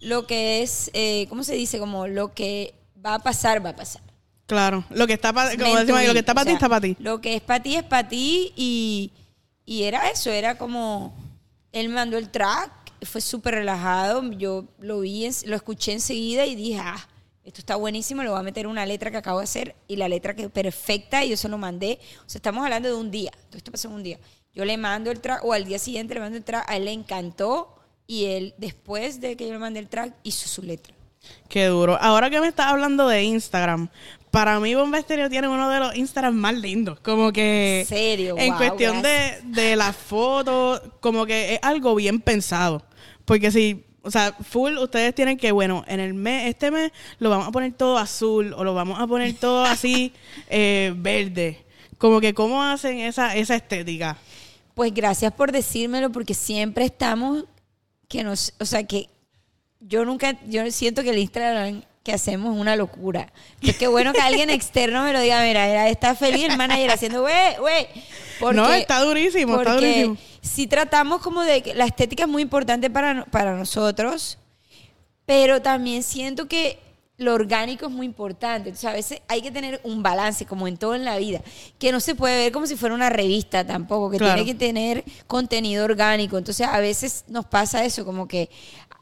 lo 0.00 0.26
que 0.26 0.62
es, 0.62 0.90
eh, 0.94 1.26
¿cómo 1.28 1.42
se 1.42 1.54
dice? 1.54 1.78
Como 1.78 2.06
lo 2.06 2.34
que 2.34 2.74
va 3.04 3.14
a 3.14 3.18
pasar, 3.20 3.64
va 3.64 3.70
a 3.70 3.76
pasar. 3.76 4.02
Claro, 4.46 4.84
lo 4.90 5.06
que 5.06 5.14
está 5.14 5.32
para, 5.32 5.52
lo 5.54 5.58
que 5.64 6.18
está 6.20 6.34
para 6.34 6.44
ti, 6.44 6.52
está 6.52 6.68
para 6.68 6.80
ti. 6.80 6.96
Lo 7.00 7.20
que 7.20 7.34
es 7.36 7.42
para 7.42 7.62
ti 7.62 7.74
es 7.76 7.82
para 7.82 8.08
ti 8.08 8.52
y, 8.56 9.12
y 9.64 9.82
era 9.84 10.08
eso, 10.10 10.30
era 10.30 10.56
como, 10.56 11.16
él 11.72 11.88
me 11.88 11.96
mandó 11.96 12.16
el 12.16 12.30
track, 12.30 12.70
fue 13.02 13.20
súper 13.20 13.54
relajado, 13.54 14.22
yo 14.32 14.64
lo 14.78 15.00
vi, 15.00 15.28
lo 15.46 15.56
escuché 15.56 15.92
enseguida 15.94 16.46
y 16.46 16.54
dije, 16.54 16.78
ah, 16.80 17.08
esto 17.46 17.60
está 17.60 17.76
buenísimo, 17.76 18.24
le 18.24 18.28
voy 18.28 18.40
a 18.40 18.42
meter 18.42 18.66
una 18.66 18.84
letra 18.84 19.10
que 19.12 19.16
acabo 19.16 19.38
de 19.38 19.44
hacer 19.44 19.76
y 19.86 19.96
la 19.96 20.08
letra 20.08 20.34
que 20.34 20.42
es 20.42 20.50
perfecta 20.50 21.24
y 21.24 21.30
yo 21.30 21.36
se 21.36 21.48
lo 21.48 21.58
mandé. 21.58 22.00
O 22.26 22.28
sea, 22.28 22.40
estamos 22.40 22.64
hablando 22.64 22.88
de 22.88 22.94
un 22.94 23.10
día, 23.10 23.30
todo 23.48 23.56
esto 23.56 23.70
pasó 23.70 23.88
en 23.88 23.94
un 23.94 24.02
día. 24.02 24.18
Yo 24.52 24.64
le 24.64 24.76
mando 24.76 25.12
el 25.12 25.20
track, 25.20 25.44
o 25.44 25.52
al 25.52 25.64
día 25.64 25.78
siguiente 25.78 26.14
le 26.14 26.20
mando 26.20 26.36
el 26.36 26.44
track, 26.44 26.68
a 26.68 26.76
él 26.76 26.86
le 26.86 26.92
encantó 26.92 27.76
y 28.06 28.24
él, 28.26 28.54
después 28.58 29.20
de 29.20 29.36
que 29.36 29.46
yo 29.46 29.52
le 29.52 29.60
mandé 29.60 29.78
el 29.78 29.88
track, 29.88 30.14
hizo 30.24 30.48
su 30.48 30.62
letra. 30.62 30.92
Qué 31.48 31.66
duro. 31.66 31.96
Ahora 32.00 32.30
que 32.30 32.40
me 32.40 32.48
estás 32.48 32.66
hablando 32.66 33.06
de 33.08 33.22
Instagram, 33.22 33.88
para 34.30 34.58
mí 34.58 34.74
Bomba 34.74 34.98
Estéreo 34.98 35.30
tiene 35.30 35.48
uno 35.48 35.70
de 35.70 35.78
los 35.80 35.96
Instagram 35.96 36.34
más 36.34 36.54
lindos. 36.54 36.98
Como 37.00 37.32
que. 37.32 37.80
¿En 37.80 37.86
serio? 37.86 38.36
En 38.38 38.50
Wow, 38.50 38.58
cuestión 38.58 39.02
de, 39.02 39.40
de 39.44 39.76
las 39.76 39.96
fotos, 39.96 40.82
como 41.00 41.26
que 41.26 41.54
es 41.54 41.60
algo 41.62 41.94
bien 41.94 42.20
pensado. 42.20 42.84
Porque 43.24 43.50
si. 43.50 43.85
O 44.06 44.10
sea, 44.10 44.32
full, 44.32 44.78
ustedes 44.78 45.14
tienen 45.14 45.36
que, 45.36 45.50
bueno, 45.50 45.84
en 45.88 45.98
el 45.98 46.14
mes, 46.14 46.48
este 46.48 46.70
mes 46.70 46.92
lo 47.18 47.28
vamos 47.28 47.48
a 47.48 47.50
poner 47.50 47.72
todo 47.72 47.98
azul 47.98 48.54
o 48.54 48.62
lo 48.62 48.72
vamos 48.72 49.00
a 49.00 49.06
poner 49.08 49.34
todo 49.34 49.64
así 49.64 50.12
eh, 50.48 50.94
verde. 50.96 51.64
Como 51.98 52.20
que, 52.20 52.32
¿cómo 52.32 52.62
hacen 52.62 53.00
esa, 53.00 53.34
esa 53.34 53.56
estética? 53.56 54.16
Pues 54.74 54.94
gracias 54.94 55.32
por 55.32 55.50
decírmelo 55.50 56.10
porque 56.12 56.34
siempre 56.34 56.84
estamos 56.84 57.44
que 58.08 58.22
nos, 58.22 58.52
o 58.60 58.64
sea 58.64 58.84
que 58.84 59.08
yo 59.80 60.04
nunca, 60.04 60.38
yo 60.46 60.70
siento 60.70 61.02
que 61.02 61.10
el 61.10 61.18
Instagram 61.18 61.82
que 62.04 62.12
hacemos 62.12 62.54
es 62.54 62.60
una 62.60 62.76
locura. 62.76 63.32
Es 63.60 63.76
que 63.76 63.88
bueno 63.88 64.12
que 64.12 64.20
alguien 64.20 64.50
externo 64.50 65.02
me 65.02 65.12
lo 65.12 65.20
diga, 65.20 65.42
mira, 65.42 65.88
está 65.88 66.14
feliz 66.14 66.44
el 66.44 66.56
manager 66.56 66.92
haciendo, 66.92 67.22
güey, 67.22 67.56
güey. 67.58 67.88
No, 68.54 68.72
está 68.72 69.00
durísimo, 69.00 69.58
está 69.58 69.74
durísimo. 69.74 70.16
Si 70.46 70.66
tratamos 70.66 71.20
como 71.22 71.42
de 71.42 71.62
que 71.62 71.74
la 71.74 71.84
estética 71.86 72.24
es 72.24 72.28
muy 72.28 72.42
importante 72.42 72.88
para, 72.90 73.24
para 73.26 73.56
nosotros, 73.56 74.38
pero 75.24 75.60
también 75.60 76.02
siento 76.02 76.46
que 76.46 76.78
lo 77.18 77.32
orgánico 77.34 77.86
es 77.86 77.92
muy 77.92 78.06
importante. 78.06 78.68
Entonces, 78.68 78.88
a 78.88 78.92
veces 78.92 79.22
hay 79.28 79.40
que 79.42 79.50
tener 79.50 79.80
un 79.84 80.02
balance, 80.02 80.44
como 80.46 80.68
en 80.68 80.76
todo 80.76 80.94
en 80.94 81.04
la 81.04 81.16
vida, 81.16 81.40
que 81.78 81.90
no 81.90 81.98
se 81.98 82.14
puede 82.14 82.36
ver 82.36 82.52
como 82.52 82.66
si 82.66 82.76
fuera 82.76 82.94
una 82.94 83.08
revista 83.10 83.66
tampoco, 83.66 84.10
que 84.10 84.18
Claro. 84.18 84.34
tiene 84.34 84.50
que 84.52 84.58
tener 84.58 85.04
contenido 85.26 85.84
orgánico. 85.84 86.36
Entonces, 86.38 86.66
a 86.66 86.78
veces 86.78 87.24
nos 87.28 87.46
pasa 87.46 87.84
eso, 87.84 88.04
como 88.04 88.28
que 88.28 88.50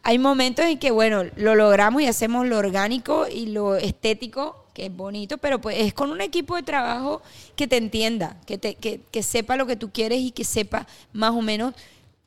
hay 0.02 0.18
momentos 0.18 0.64
en 0.64 0.78
que, 0.78 0.90
bueno, 0.92 1.24
lo 1.36 1.54
logramos 1.56 2.02
y 2.02 2.06
hacemos 2.06 2.46
lo 2.46 2.56
orgánico 2.58 3.26
y 3.28 3.46
lo 3.46 3.74
estético, 3.76 4.63
que 4.74 4.86
es 4.86 4.94
bonito, 4.94 5.38
pero 5.38 5.60
pues 5.60 5.78
es 5.78 5.94
con 5.94 6.10
un 6.10 6.20
equipo 6.20 6.56
de 6.56 6.62
trabajo 6.62 7.22
que 7.56 7.66
te 7.66 7.76
entienda, 7.78 8.36
que, 8.44 8.58
te, 8.58 8.74
que, 8.74 9.00
que 9.10 9.22
sepa 9.22 9.56
lo 9.56 9.66
que 9.66 9.76
tú 9.76 9.90
quieres 9.92 10.18
y 10.20 10.32
que 10.32 10.44
sepa 10.44 10.86
más 11.12 11.30
o 11.30 11.40
menos 11.40 11.74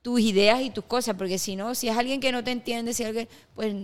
tus 0.01 0.21
ideas 0.21 0.61
y 0.61 0.69
tus 0.69 0.85
cosas, 0.85 1.15
porque 1.17 1.37
si 1.37 1.55
no, 1.57 1.75
si 1.75 1.89
es 1.89 1.97
alguien 1.97 2.19
que 2.21 2.31
no 2.31 2.43
te 2.43 2.51
entiende, 2.51 2.93
si 2.93 3.03
es 3.03 3.09
alguien, 3.09 3.27
pues 3.53 3.75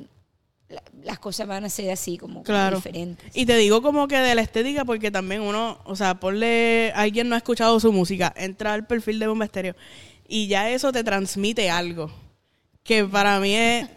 la- 0.69 0.81
las 1.03 1.19
cosas 1.19 1.45
van 1.45 1.65
a 1.65 1.69
ser 1.69 1.91
así 1.91 2.17
como 2.17 2.41
Claro. 2.43 2.77
diferentes. 2.77 3.35
Y 3.35 3.45
te 3.45 3.57
digo 3.57 3.81
como 3.81 4.07
que 4.07 4.15
de 4.17 4.33
la 4.33 4.41
estética 4.41 4.85
porque 4.85 5.11
también 5.11 5.41
uno, 5.41 5.77
o 5.83 5.95
sea, 5.97 6.15
ponle, 6.19 6.91
alguien 6.95 7.27
no 7.27 7.35
ha 7.35 7.39
escuchado 7.39 7.77
su 7.81 7.91
música, 7.91 8.33
entra 8.37 8.73
al 8.73 8.87
perfil 8.87 9.19
de 9.19 9.27
Bomba 9.27 9.43
Estéreo 9.45 9.75
y 10.27 10.47
ya 10.47 10.69
eso 10.71 10.91
te 10.93 11.03
transmite 11.03 11.69
algo. 11.69 12.09
Que 12.83 13.05
para 13.05 13.39
mí 13.39 13.55
es... 13.55 13.87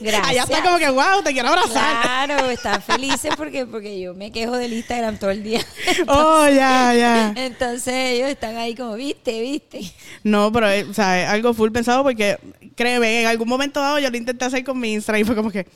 Gracias. 0.00 0.26
Allá 0.28 0.42
está 0.44 0.62
como 0.62 0.78
que, 0.78 0.88
wow, 0.88 1.22
te 1.24 1.32
quiero 1.32 1.48
abrazar. 1.48 2.02
Claro, 2.02 2.48
están 2.50 2.80
felices 2.80 3.32
porque, 3.36 3.66
porque 3.66 4.00
yo 4.00 4.14
me 4.14 4.30
quejo 4.30 4.56
del 4.56 4.72
Instagram 4.72 5.18
todo 5.18 5.30
el 5.30 5.42
día. 5.42 5.60
Oh, 6.06 6.46
ya, 6.48 6.94
ya. 6.94 7.34
Entonces 7.36 7.92
ellos 7.94 8.28
están 8.28 8.56
ahí 8.56 8.74
como, 8.76 8.94
viste, 8.94 9.40
viste. 9.42 9.80
No, 10.22 10.50
pero 10.52 10.68
es, 10.68 10.86
o 10.86 10.94
sea, 10.94 11.22
es 11.24 11.28
algo 11.28 11.52
full 11.52 11.70
pensado 11.72 12.02
porque, 12.04 12.38
créeme, 12.76 13.22
en 13.22 13.26
algún 13.26 13.48
momento 13.48 13.80
dado 13.80 13.98
yo 13.98 14.08
lo 14.10 14.16
intenté 14.16 14.44
hacer 14.44 14.62
con 14.64 14.78
mi 14.78 14.92
Instagram 14.94 15.22
y 15.22 15.24
fue 15.24 15.34
como 15.36 15.50
que, 15.50 15.66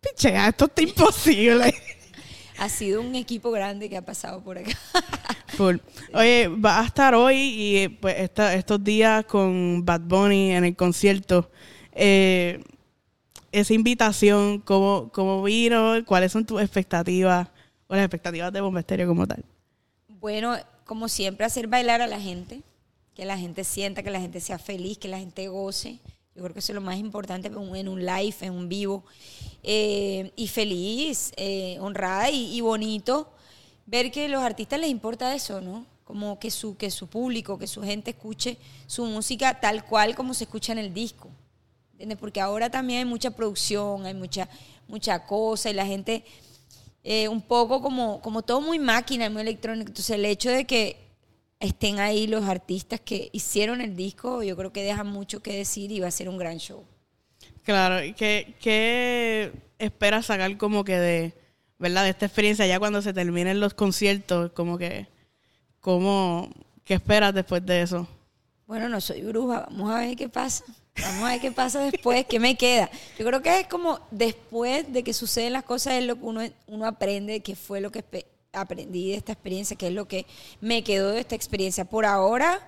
pichea, 0.00 0.48
esto 0.48 0.64
está 0.66 0.82
imposible. 0.82 1.74
Ha 2.58 2.70
sido 2.70 3.02
un 3.02 3.14
equipo 3.14 3.50
grande 3.50 3.90
que 3.90 3.98
ha 3.98 4.02
pasado 4.02 4.42
por 4.42 4.56
acá. 4.56 4.70
Full. 5.58 5.76
Oye, 6.14 6.48
va 6.48 6.80
a 6.80 6.86
estar 6.86 7.14
hoy 7.14 7.36
y 7.36 7.76
eh, 7.76 7.90
pues 7.90 8.16
esta- 8.18 8.54
estos 8.54 8.82
días 8.82 9.26
con 9.26 9.84
Bad 9.84 10.00
Bunny 10.00 10.52
en 10.52 10.64
el 10.64 10.74
concierto. 10.74 11.50
Eh, 11.98 12.62
esa 13.52 13.72
invitación, 13.72 14.60
¿cómo, 14.60 15.10
¿cómo 15.12 15.42
vino? 15.42 15.94
¿Cuáles 16.04 16.30
son 16.32 16.44
tus 16.44 16.60
expectativas? 16.60 17.48
O 17.88 17.94
las 17.94 18.04
expectativas 18.04 18.52
de 18.52 18.60
Bomba 18.60 18.80
Estéreo 18.80 19.08
como 19.08 19.26
tal. 19.26 19.42
Bueno, 20.20 20.56
como 20.84 21.08
siempre, 21.08 21.46
hacer 21.46 21.66
bailar 21.68 22.02
a 22.02 22.06
la 22.06 22.20
gente, 22.20 22.60
que 23.14 23.24
la 23.24 23.38
gente 23.38 23.64
sienta, 23.64 24.02
que 24.02 24.10
la 24.10 24.20
gente 24.20 24.40
sea 24.40 24.58
feliz, 24.58 24.98
que 24.98 25.08
la 25.08 25.18
gente 25.18 25.48
goce. 25.48 25.98
Yo 26.34 26.42
creo 26.42 26.52
que 26.52 26.58
eso 26.58 26.72
es 26.72 26.74
lo 26.74 26.82
más 26.82 26.98
importante 26.98 27.48
en 27.48 27.88
un- 27.88 28.04
live, 28.04 28.34
en 28.42 28.52
un 28.52 28.68
vivo. 28.68 29.04
Eh, 29.62 30.32
y 30.36 30.48
feliz, 30.48 31.32
eh, 31.36 31.78
honrada 31.80 32.30
y, 32.30 32.54
y 32.54 32.60
bonito 32.60 33.32
ver 33.86 34.10
que 34.10 34.26
a 34.26 34.28
los 34.28 34.42
artistas 34.42 34.80
les 34.80 34.90
importa 34.90 35.34
eso, 35.34 35.60
¿no? 35.62 35.86
Como 36.04 36.38
que 36.38 36.50
su, 36.50 36.76
que 36.76 36.90
su 36.90 37.06
público, 37.06 37.58
que 37.58 37.66
su 37.66 37.82
gente 37.82 38.10
escuche 38.10 38.58
su 38.86 39.06
música 39.06 39.60
tal 39.60 39.84
cual 39.84 40.14
como 40.14 40.34
se 40.34 40.44
escucha 40.44 40.72
en 40.72 40.78
el 40.78 40.92
disco. 40.92 41.30
¿Entiendes? 41.96 42.18
Porque 42.18 42.42
ahora 42.42 42.68
también 42.68 42.98
hay 42.98 43.04
mucha 43.06 43.30
producción, 43.30 44.04
hay 44.04 44.12
mucha, 44.12 44.50
mucha 44.86 45.24
cosa 45.24 45.70
y 45.70 45.72
la 45.72 45.86
gente 45.86 46.24
eh, 47.02 47.26
un 47.26 47.40
poco 47.40 47.80
como, 47.80 48.20
como 48.20 48.42
todo 48.42 48.60
muy 48.60 48.78
máquina, 48.78 49.30
muy 49.30 49.40
electrónico. 49.40 49.88
Entonces 49.88 50.10
el 50.10 50.26
hecho 50.26 50.50
de 50.50 50.66
que 50.66 50.98
estén 51.58 51.98
ahí 51.98 52.26
los 52.26 52.44
artistas 52.44 53.00
que 53.00 53.30
hicieron 53.32 53.80
el 53.80 53.96
disco, 53.96 54.42
yo 54.42 54.58
creo 54.58 54.74
que 54.74 54.82
deja 54.82 55.04
mucho 55.04 55.42
que 55.42 55.56
decir 55.56 55.90
y 55.90 56.00
va 56.00 56.08
a 56.08 56.10
ser 56.10 56.28
un 56.28 56.36
gran 56.36 56.58
show. 56.58 56.84
Claro, 57.62 58.04
¿y 58.04 58.12
¿qué, 58.12 58.56
qué 58.60 59.52
esperas 59.78 60.26
sacar 60.26 60.54
como 60.58 60.84
que 60.84 60.98
de, 60.98 61.32
¿verdad? 61.78 62.04
De 62.04 62.10
esta 62.10 62.26
experiencia 62.26 62.66
ya 62.66 62.78
cuando 62.78 63.00
se 63.00 63.14
terminen 63.14 63.58
los 63.58 63.72
conciertos, 63.72 64.52
como 64.52 64.76
que, 64.76 65.08
¿cómo, 65.80 66.50
qué 66.84 66.92
esperas 66.92 67.32
después 67.32 67.64
de 67.64 67.80
eso? 67.80 68.06
Bueno, 68.66 68.88
no 68.88 69.00
soy 69.00 69.22
bruja, 69.22 69.66
vamos 69.70 69.90
a 69.92 70.00
ver 70.00 70.16
qué 70.16 70.28
pasa. 70.28 70.64
Vamos 71.00 71.22
a 71.24 71.32
ver 71.32 71.40
qué 71.40 71.52
pasa 71.52 71.80
después, 71.80 72.26
qué 72.26 72.40
me 72.40 72.56
queda. 72.56 72.90
Yo 73.18 73.24
creo 73.26 73.42
que 73.42 73.60
es 73.60 73.68
como 73.68 74.00
después 74.10 74.92
de 74.92 75.04
que 75.04 75.12
suceden 75.12 75.52
las 75.52 75.62
cosas 75.62 75.94
es 75.94 76.04
lo 76.04 76.16
que 76.16 76.22
uno, 76.24 76.40
uno 76.66 76.86
aprende, 76.86 77.40
qué 77.40 77.54
fue 77.54 77.80
lo 77.80 77.92
que 77.92 78.04
aprendí 78.52 79.10
de 79.10 79.16
esta 79.16 79.32
experiencia, 79.32 79.76
qué 79.76 79.88
es 79.88 79.92
lo 79.92 80.08
que 80.08 80.26
me 80.60 80.82
quedó 80.82 81.10
de 81.10 81.20
esta 81.20 81.34
experiencia. 81.36 81.84
Por 81.84 82.06
ahora 82.06 82.66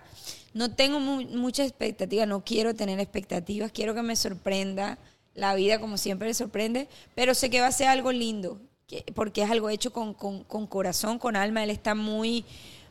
no 0.54 0.70
tengo 0.72 1.00
mu- 1.00 1.22
mucha 1.36 1.64
expectativa, 1.64 2.26
no 2.26 2.44
quiero 2.44 2.74
tener 2.74 3.00
expectativas, 3.00 3.72
quiero 3.72 3.94
que 3.94 4.02
me 4.02 4.14
sorprenda 4.14 4.98
la 5.34 5.54
vida 5.54 5.80
como 5.80 5.96
siempre 5.96 6.28
me 6.28 6.34
sorprende, 6.34 6.86
pero 7.14 7.34
sé 7.34 7.48
que 7.50 7.60
va 7.60 7.68
a 7.68 7.72
ser 7.72 7.88
algo 7.88 8.12
lindo, 8.12 8.60
que- 8.86 9.04
porque 9.14 9.42
es 9.42 9.50
algo 9.50 9.68
hecho 9.70 9.92
con, 9.92 10.12
con- 10.14 10.44
con 10.44 10.66
corazón, 10.66 11.18
con 11.18 11.34
alma, 11.34 11.64
él 11.64 11.70
está 11.70 11.94
muy 11.94 12.44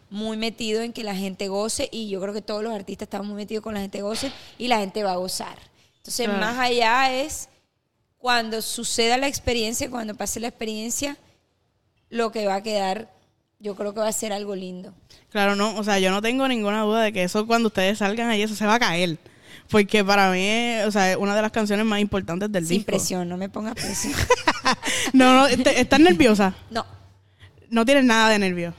muy 0.09 0.37
metido 0.37 0.81
en 0.81 0.93
que 0.93 1.03
la 1.03 1.15
gente 1.15 1.47
goce 1.47 1.89
y 1.91 2.09
yo 2.09 2.21
creo 2.21 2.33
que 2.33 2.41
todos 2.41 2.63
los 2.63 2.73
artistas 2.73 3.07
están 3.07 3.25
muy 3.25 3.35
metidos 3.35 3.63
con 3.63 3.73
la 3.73 3.81
gente 3.81 4.01
goce 4.01 4.31
y 4.57 4.67
la 4.67 4.79
gente 4.79 5.03
va 5.03 5.13
a 5.13 5.17
gozar. 5.17 5.57
Entonces, 5.97 6.25
Claro. 6.27 6.39
más 6.41 6.57
allá 6.57 7.13
es 7.13 7.49
cuando 8.17 8.61
suceda 8.61 9.17
la 9.17 9.27
experiencia, 9.27 9.89
cuando 9.89 10.15
pase 10.15 10.39
la 10.39 10.47
experiencia, 10.47 11.17
lo 12.09 12.31
que 12.31 12.45
va 12.47 12.55
a 12.55 12.63
quedar, 12.63 13.11
yo 13.59 13.75
creo 13.75 13.93
que 13.93 13.99
va 13.99 14.07
a 14.07 14.13
ser 14.13 14.31
algo 14.33 14.55
lindo. 14.55 14.93
Claro, 15.29 15.55
no, 15.55 15.75
o 15.77 15.83
sea, 15.83 15.99
yo 15.99 16.09
no 16.11 16.21
tengo 16.21 16.47
ninguna 16.47 16.81
duda 16.83 17.01
de 17.03 17.11
que 17.13 17.23
eso 17.23 17.45
cuando 17.45 17.67
ustedes 17.67 17.97
salgan 17.99 18.29
ahí, 18.29 18.41
eso 18.41 18.55
se 18.55 18.65
va 18.65 18.75
a 18.75 18.79
caer. 18.79 19.17
Porque 19.69 20.03
para 20.05 20.31
mí, 20.31 20.77
o 20.85 20.91
sea, 20.91 21.11
es 21.11 21.17
una 21.17 21.35
de 21.35 21.41
las 21.41 21.51
canciones 21.51 21.85
más 21.85 21.99
importantes 21.99 22.49
del 22.49 22.65
Sin 22.65 22.77
disco. 22.77 22.85
presión, 22.87 23.27
no 23.27 23.35
me 23.35 23.49
pongas 23.49 23.75
presión. 23.75 24.13
No, 25.13 25.33
no, 25.33 25.47
¿estás 25.47 25.99
nerviosa? 26.01 26.53
no, 26.69 26.85
No 27.69 27.85
tienes 27.85 28.03
nada 28.03 28.29
de 28.29 28.39
nervio. 28.39 28.73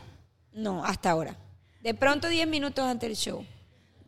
No, 0.58 0.84
hasta 0.84 1.10
ahora. 1.10 1.36
De 1.82 1.94
pronto 1.94 2.28
10 2.28 2.46
minutos 2.48 2.84
antes 2.84 3.08
del 3.08 3.16
show. 3.16 3.44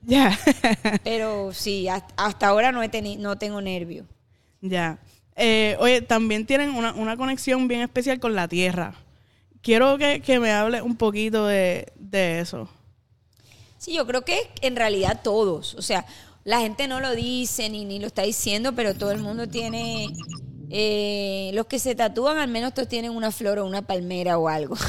Ya. 0.02 0.38
Pero 1.04 1.52
sí, 1.52 1.88
hasta, 1.88 2.46
ahora 2.48 2.72
no, 2.72 2.82
he 2.82 2.90
teni- 2.90 3.18
no 3.18 3.36
tengo 3.38 3.60
nervio. 3.60 4.06
ya. 4.60 4.98
Eh, 5.36 5.76
oye, 5.80 6.02
también 6.02 6.44
tienen 6.44 6.70
una, 6.74 6.92
una 6.92 7.16
conexión 7.16 7.66
bien 7.66 7.80
especial 7.80 8.20
con 8.20 8.34
la 8.34 8.46
tierra. 8.46 8.94
Quiero 9.62 9.96
que, 9.96 10.20
que 10.20 10.38
me 10.38 10.50
hable 10.52 10.82
un 10.82 10.96
poquito 10.96 11.46
de, 11.46 11.90
de 11.96 12.40
eso. 12.40 12.68
Sí, 13.78 13.94
yo 13.94 14.06
creo 14.06 14.22
que 14.22 14.38
en 14.60 14.76
realidad 14.76 15.20
todos, 15.22 15.74
o 15.76 15.82
sea, 15.82 16.04
la 16.44 16.60
gente 16.60 16.88
no 16.88 17.00
lo 17.00 17.14
dice 17.14 17.70
ni, 17.70 17.86
ni 17.86 17.98
lo 17.98 18.08
está 18.08 18.22
diciendo, 18.22 18.74
pero 18.74 18.94
todo 18.94 19.12
el 19.12 19.18
mundo 19.20 19.48
tiene 19.48 20.08
eh, 20.72 21.50
los 21.52 21.66
que 21.66 21.80
se 21.80 21.96
tatúan, 21.96 22.38
al 22.38 22.48
menos 22.48 22.72
todos 22.72 22.88
tienen 22.88 23.10
una 23.10 23.32
flor 23.32 23.58
o 23.58 23.66
una 23.66 23.82
palmera 23.82 24.38
o 24.38 24.48
algo. 24.48 24.76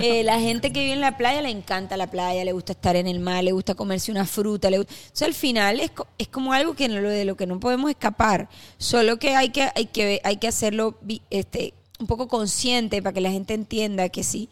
Eh, 0.00 0.22
la 0.22 0.38
gente 0.38 0.72
que 0.72 0.80
vive 0.80 0.92
en 0.92 1.00
la 1.00 1.16
playa 1.16 1.42
le 1.42 1.50
encanta 1.50 1.96
la 1.96 2.08
playa, 2.08 2.44
le 2.44 2.52
gusta 2.52 2.72
estar 2.72 2.94
en 2.94 3.08
el 3.08 3.18
mar, 3.18 3.42
le 3.42 3.52
gusta 3.52 3.74
comerse 3.74 4.12
una 4.12 4.26
fruta. 4.26 4.70
Le 4.70 4.78
gusta... 4.78 4.92
O 4.92 5.10
sea, 5.12 5.26
al 5.26 5.34
final 5.34 5.80
es, 5.80 5.90
es 6.18 6.28
como 6.28 6.52
algo 6.52 6.74
que 6.74 6.88
de 6.88 7.24
lo 7.24 7.36
que 7.36 7.46
no 7.46 7.58
podemos 7.58 7.90
escapar. 7.90 8.48
Solo 8.76 9.18
que 9.18 9.34
hay 9.34 9.48
que, 9.48 9.68
hay 9.74 9.86
que, 9.86 10.20
hay 10.22 10.36
que 10.36 10.46
hacerlo 10.46 10.98
este, 11.30 11.74
un 11.98 12.06
poco 12.06 12.28
consciente 12.28 13.02
para 13.02 13.12
que 13.12 13.20
la 13.20 13.30
gente 13.30 13.54
entienda 13.54 14.08
que 14.08 14.22
si 14.22 14.48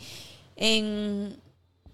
en 0.57 1.41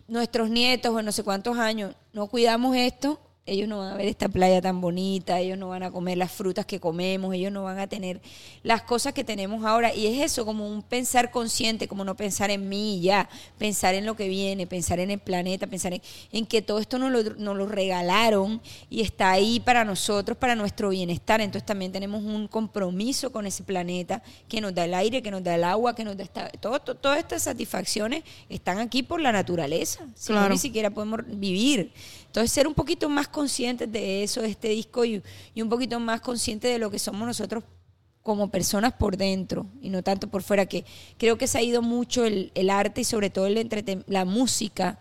nuestros 0.09 0.49
nietos 0.51 0.95
o 0.95 1.03
no 1.03 1.12
sé 1.12 1.23
cuántos 1.23 1.59
años 1.59 1.95
no 2.12 2.27
cuidamos 2.29 2.77
esto, 2.77 3.21
ellos 3.45 3.69
no 3.69 3.79
van 3.79 3.93
a 3.93 3.97
ver 3.97 4.07
esta 4.07 4.29
playa 4.29 4.63
tan 4.63 4.81
bonita, 4.81 5.41
ellos 5.41 5.59
no 5.59 5.69
van 5.69 5.83
a 5.83 5.91
comer 5.91 6.17
las 6.17 6.31
frutas 6.31 6.65
que 6.65 6.79
comemos, 6.79 7.35
ellos 7.35 7.51
no 7.51 7.65
van 7.65 7.81
a 7.81 7.89
tener 7.89 8.21
las 8.63 8.83
cosas 8.83 9.15
que 9.15 9.25
tenemos 9.25 9.65
ahora. 9.65 9.93
Y 9.93 10.07
es 10.07 10.23
eso, 10.25 10.47
como 10.47 10.69
un 10.69 10.81
pensar 10.83 11.33
consciente, 11.33 11.89
como 11.89 12.05
no 12.05 12.15
pensar 12.15 12.51
en 12.51 12.69
mí 12.69 13.01
ya, 13.01 13.29
pensar 13.59 13.97
en 13.97 14.07
lo 14.07 14.15
que 14.15 14.29
viene, 14.29 14.69
pensar 14.69 15.01
en 15.01 15.11
el 15.11 15.19
planeta, 15.19 15.67
pensar 15.67 15.93
en, 16.31 16.47
que 16.47 16.63
todo 16.63 16.79
esto 16.79 16.99
nos 16.99 17.11
lo, 17.11 17.35
nos 17.35 17.57
lo 17.57 17.67
regalaron 17.67 18.61
y 18.89 19.01
está 19.01 19.33
ahí 19.33 19.59
para 19.59 19.85
nosotros, 19.85 20.39
para 20.39 20.55
nuestro 20.55 20.91
bienestar. 20.91 21.41
Entonces 21.41 21.67
también 21.67 21.91
tenemos 21.91 22.23
un 22.23 22.47
compromiso 22.47 23.33
con 23.33 23.47
ese 23.47 23.65
planeta 23.65 24.23
que 24.49 24.61
nos 24.61 24.73
da 24.73 24.85
el 24.85 24.95
aire, 24.95 25.21
que 25.21 25.33
nos 25.33 25.43
da 25.43 25.57
el 25.57 25.65
agua, 25.65 25.97
que 25.97 26.05
nos 26.05 26.17
da 26.17 26.23
esta, 26.23 26.49
todo, 26.49 26.79
todas 26.79 27.19
estas 27.19 27.43
satisfacciones 27.43 28.23
están 28.49 28.79
aquí 28.79 29.03
por 29.03 29.21
la 29.21 29.33
naturaleza. 29.33 30.07
Si 30.15 30.33
no, 30.33 30.49
ni 30.49 30.59
siquiera 30.59 30.91
podemos 30.91 31.21
vivir. 31.27 31.93
Entonces, 32.33 32.51
ser 32.51 32.67
un 32.67 32.73
poquito 32.73 33.11
más 33.11 33.29
conscientes 33.33 33.91
de 33.91 34.23
eso, 34.23 34.41
de 34.43 34.49
este 34.49 34.69
disco, 34.69 35.05
y, 35.05 35.23
un 35.57 35.69
poquito 35.69 35.99
más 35.99 36.21
conscientes 36.21 36.73
de 36.73 36.79
lo 36.79 36.91
que 36.91 37.01
somos 37.01 37.27
nosotros 37.27 37.65
como 38.23 38.51
personas 38.51 38.93
por 38.93 39.17
dentro 39.17 39.67
y 39.81 39.91
no 39.91 40.05
tanto 40.05 40.29
por 40.29 40.45
fuera, 40.45 40.67
que 40.67 40.85
creo 41.19 41.37
que 41.37 41.49
se 41.49 41.59
ha 41.59 41.62
ido 41.62 41.83
mucho 41.83 42.25
el, 42.25 42.71
arte 42.71 43.01
y 43.01 43.05
sobre 43.05 43.31
todo 43.31 43.49
el 43.49 44.05
la 44.07 44.25
música 44.25 44.99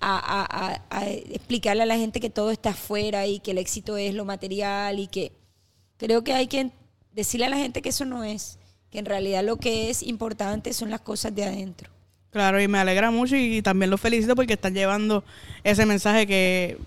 a, 0.00 1.06
explicarle 1.30 1.84
a 1.84 1.86
la 1.86 1.96
gente 1.96 2.20
que 2.20 2.30
todo 2.30 2.50
está 2.50 2.70
afuera 2.70 3.26
y 3.26 3.38
que 3.38 3.52
el 3.52 3.58
éxito 3.58 3.96
es 3.96 4.14
lo 4.14 4.24
material 4.24 4.98
y 4.98 5.06
que 5.06 5.32
creo 5.96 6.24
que 6.24 6.34
hay 6.34 6.48
que 6.48 6.72
decirle 7.12 7.46
a 7.46 7.50
la 7.50 7.56
gente 7.56 7.80
que 7.80 7.90
eso 7.90 8.04
no 8.04 8.24
es, 8.24 8.58
que 8.90 8.98
en 8.98 9.06
realidad 9.06 9.44
lo 9.44 9.56
que 9.56 9.90
es 9.90 10.02
importante 10.02 10.72
son 10.72 10.90
las 10.90 11.00
cosas 11.00 11.34
de 11.34 11.44
adentro. 11.44 11.90
Claro, 12.30 12.60
y 12.60 12.66
me 12.66 12.78
alegra 12.78 13.12
mucho 13.12 13.36
y 13.36 13.62
también 13.62 13.90
los 13.90 14.00
felicito 14.00 14.34
porque 14.34 14.54
están 14.54 14.74
llevando 14.74 15.22
ese 15.62 15.86
mensaje 15.86 16.26
que 16.26 16.78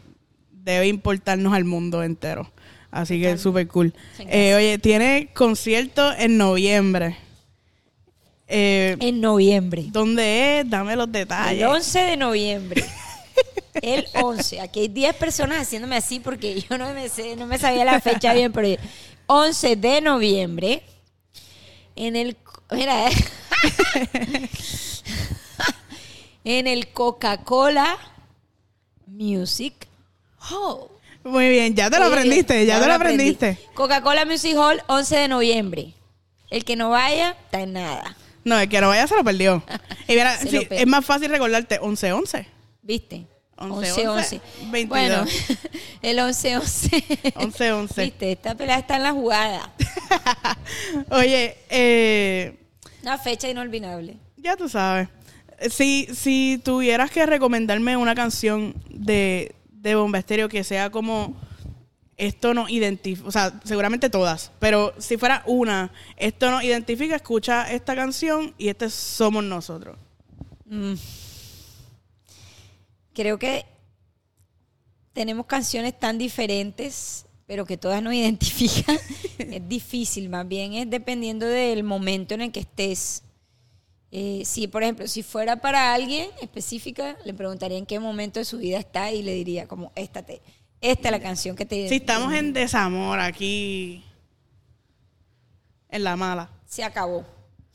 debe 0.71 0.87
importarnos 0.87 1.53
al 1.53 1.65
mundo 1.65 2.03
entero. 2.03 2.51
Así 2.91 3.19
que 3.21 3.31
es 3.31 3.41
súper 3.41 3.67
cool. 3.67 3.93
Eh, 4.19 4.55
oye, 4.55 4.77
tiene 4.79 5.29
concierto 5.33 6.13
en 6.13 6.37
noviembre. 6.37 7.17
Eh, 8.47 8.95
en 8.99 9.19
noviembre. 9.19 9.85
¿Dónde 9.89 10.59
es? 10.59 10.69
Dame 10.69 10.95
los 10.95 11.11
detalles. 11.11 11.61
El 11.61 11.67
11 11.67 11.99
de 11.99 12.17
noviembre. 12.17 12.85
El 13.81 14.07
11. 14.13 14.61
Aquí 14.61 14.79
hay 14.81 14.87
10 14.87 15.15
personas 15.15 15.59
haciéndome 15.59 15.97
así 15.97 16.19
porque 16.19 16.61
yo 16.61 16.77
no 16.77 16.93
me, 16.93 17.09
sé, 17.09 17.35
no 17.35 17.45
me 17.45 17.57
sabía 17.57 17.85
la 17.85 17.99
fecha 17.99 18.33
bien, 18.33 18.51
pero 18.51 18.81
11 19.27 19.75
de 19.75 20.01
noviembre. 20.01 20.83
En 21.95 22.15
el... 22.15 22.37
Mira, 22.71 23.09
eh. 23.09 23.13
en 26.43 26.67
el 26.67 26.87
Coca-Cola 26.89 27.97
Music 29.05 29.87
Hall. 30.39 30.89
Muy 31.23 31.49
bien, 31.49 31.75
ya 31.75 31.89
te 31.89 31.99
lo 31.99 32.05
aprendiste, 32.05 32.65
ya, 32.65 32.79
te 32.79 32.87
lo 32.87 32.93
aprendiste. 32.93 33.57
Coca-Cola 33.73 34.25
Music 34.25 34.55
Hall, 34.55 34.81
11 34.87 35.15
de 35.15 35.27
noviembre. 35.27 35.93
El 36.49 36.63
que 36.63 36.75
no 36.75 36.91
vaya, 36.91 37.35
está 37.45 37.61
en 37.61 37.73
nada. 37.73 38.15
No, 38.43 38.57
el 38.57 38.69
que 38.69 38.79
no 38.79 38.87
vaya 38.87 39.07
se 39.07 39.15
lo 39.15 39.23
perdió. 39.23 39.63
Y 40.07 40.13
mira, 40.13 40.35
es 40.35 40.87
más 40.87 41.05
fácil 41.05 41.29
recordarte 41.29 41.81
11-11. 41.81 42.45
¿Viste? 42.81 43.25
11-11. 43.57 44.39
Bueno, 44.87 45.25
el 46.01 46.17
11-11. 46.17 47.33
11-11. 47.33 47.95
Viste, 48.03 48.31
esta 48.31 48.55
pelea 48.55 48.79
está 48.79 48.95
en 48.95 49.03
la 49.03 49.11
jugada. 49.11 49.73
Oye, 51.09 51.57
eh... 51.69 52.57
Una 53.01 53.17
fecha 53.17 53.49
inolvidable. 53.49 54.15
Ya 54.37 54.55
tú 54.55 54.69
sabes 54.69 55.09
si, 55.69 56.07
si 56.13 56.61
tuvieras 56.63 57.11
que 57.11 57.25
recomendarme 57.25 57.97
una 57.97 58.15
canción 58.15 58.75
de, 58.89 59.55
de 59.87 59.95
Bomba 59.95 60.21
que 60.21 60.63
sea 60.63 60.89
como 60.89 61.35
esto 62.17 62.53
nos 62.53 62.69
identifica, 62.69 63.27
o 63.27 63.31
sea, 63.31 63.59
seguramente 63.63 64.09
todas, 64.09 64.51
pero 64.59 64.93
si 64.97 65.17
fuera 65.17 65.43
una, 65.45 65.91
esto 66.17 66.49
nos 66.49 66.63
identifica, 66.63 67.15
escucha 67.15 67.71
esta 67.71 67.95
canción 67.95 68.53
y 68.57 68.69
este 68.69 68.89
somos 68.89 69.43
nosotros. 69.43 69.97
Mm. 70.65 70.93
Creo 73.13 73.37
que 73.37 73.65
tenemos 75.13 75.45
canciones 75.45 75.97
tan 75.97 76.17
diferentes, 76.17 77.25
pero 77.45 77.65
que 77.65 77.77
todas 77.77 78.01
nos 78.01 78.13
identifican. 78.15 78.97
es 79.37 79.69
difícil, 79.69 80.29
más 80.29 80.47
bien 80.47 80.73
es 80.73 80.89
dependiendo 80.89 81.45
del 81.45 81.83
momento 81.83 82.33
en 82.33 82.41
el 82.41 82.51
que 82.51 82.61
estés. 82.61 83.23
Eh, 84.11 84.43
si, 84.45 84.67
por 84.67 84.83
ejemplo, 84.83 85.07
si 85.07 85.21
fuera 85.21 85.57
para 85.57 85.93
alguien 85.93 86.29
específica, 86.41 87.17
le 87.25 87.33
preguntaría 87.33 87.77
en 87.77 87.85
qué 87.85 87.99
momento 87.99 88.39
de 88.39 88.45
su 88.45 88.57
vida 88.57 88.77
está 88.77 89.11
y 89.11 89.21
le 89.21 89.33
diría 89.33 89.67
como, 89.67 89.91
esta, 89.95 90.23
te, 90.23 90.41
esta 90.79 91.09
es 91.09 91.11
la 91.11 91.19
canción 91.19 91.55
que 91.55 91.65
te... 91.65 91.89
Si 91.89 91.95
estamos 91.95 92.33
en 92.33 92.53
desamor 92.53 93.19
aquí, 93.19 94.03
en 95.89 96.03
la 96.03 96.15
mala. 96.15 96.49
Se 96.65 96.83
acabó. 96.83 97.25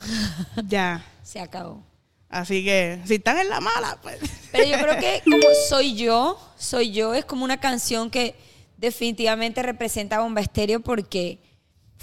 ya. 0.67 1.05
Se 1.23 1.39
acabó. 1.39 1.83
Así 2.29 2.65
que, 2.65 3.01
si 3.05 3.17
están 3.17 3.39
en 3.39 3.51
la 3.51 3.61
mala, 3.61 3.99
pues... 4.01 4.19
Pero 4.53 4.65
yo 4.65 4.79
creo 4.79 4.99
que 4.99 5.23
como 5.31 5.49
soy 5.69 5.95
yo, 5.95 6.39
soy 6.57 6.93
yo, 6.93 7.13
es 7.13 7.27
como 7.27 7.45
una 7.45 7.61
canción 7.61 8.11
que 8.11 8.35
definitivamente 8.79 9.63
representa 9.63 10.17
a 10.17 10.21
Bomba 10.21 10.41
Estéreo 10.41 10.81
porque 10.81 11.41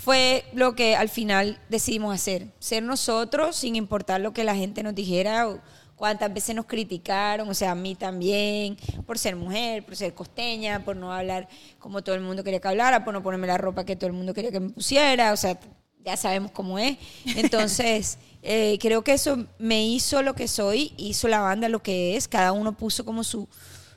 fue 0.03 0.45
lo 0.53 0.75
que 0.75 0.95
al 0.95 1.09
final 1.09 1.59
decidimos 1.69 2.15
hacer. 2.15 2.47
Ser 2.59 2.83
nosotros 2.83 3.57
sin 3.57 3.75
importar 3.75 4.21
lo 4.21 4.31
que 4.31 4.43
la 4.45 4.55
gente 4.55 4.81
nos 4.81 4.95
dijera 4.95 5.49
o 5.49 5.59
cuántas 5.97 6.33
veces 6.33 6.55
nos 6.55 6.65
criticaron, 6.65 7.49
o 7.49 7.53
sea, 7.53 7.71
a 7.71 7.75
mí 7.75 7.95
también, 7.95 8.77
por 9.05 9.19
ser 9.19 9.35
mujer, 9.35 9.83
por 9.83 9.97
ser 9.97 10.13
costeña, 10.13 10.85
por 10.85 10.95
no 10.95 11.11
hablar 11.11 11.49
como 11.79 12.01
todo 12.01 12.15
el 12.15 12.21
mundo 12.21 12.45
quería 12.45 12.61
que 12.61 12.69
hablara, 12.69 13.03
por 13.03 13.13
no 13.13 13.21
ponerme 13.21 13.47
la 13.47 13.57
ropa 13.57 13.83
que 13.83 13.97
todo 13.97 14.07
el 14.07 14.13
mundo 14.13 14.33
quería 14.33 14.51
que 14.51 14.61
me 14.61 14.69
pusiera, 14.69 15.33
o 15.33 15.37
sea, 15.37 15.59
ya 16.05 16.15
sabemos 16.15 16.51
cómo 16.51 16.79
es. 16.79 16.97
Entonces, 17.35 18.17
eh, 18.41 18.77
creo 18.79 19.03
que 19.03 19.11
eso 19.11 19.45
me 19.57 19.85
hizo 19.85 20.21
lo 20.23 20.33
que 20.33 20.47
soy, 20.47 20.93
hizo 20.95 21.27
la 21.27 21.41
banda 21.41 21.67
lo 21.67 21.83
que 21.83 22.15
es, 22.15 22.29
cada 22.29 22.53
uno 22.53 22.77
puso 22.77 23.03
como 23.03 23.25
su 23.25 23.49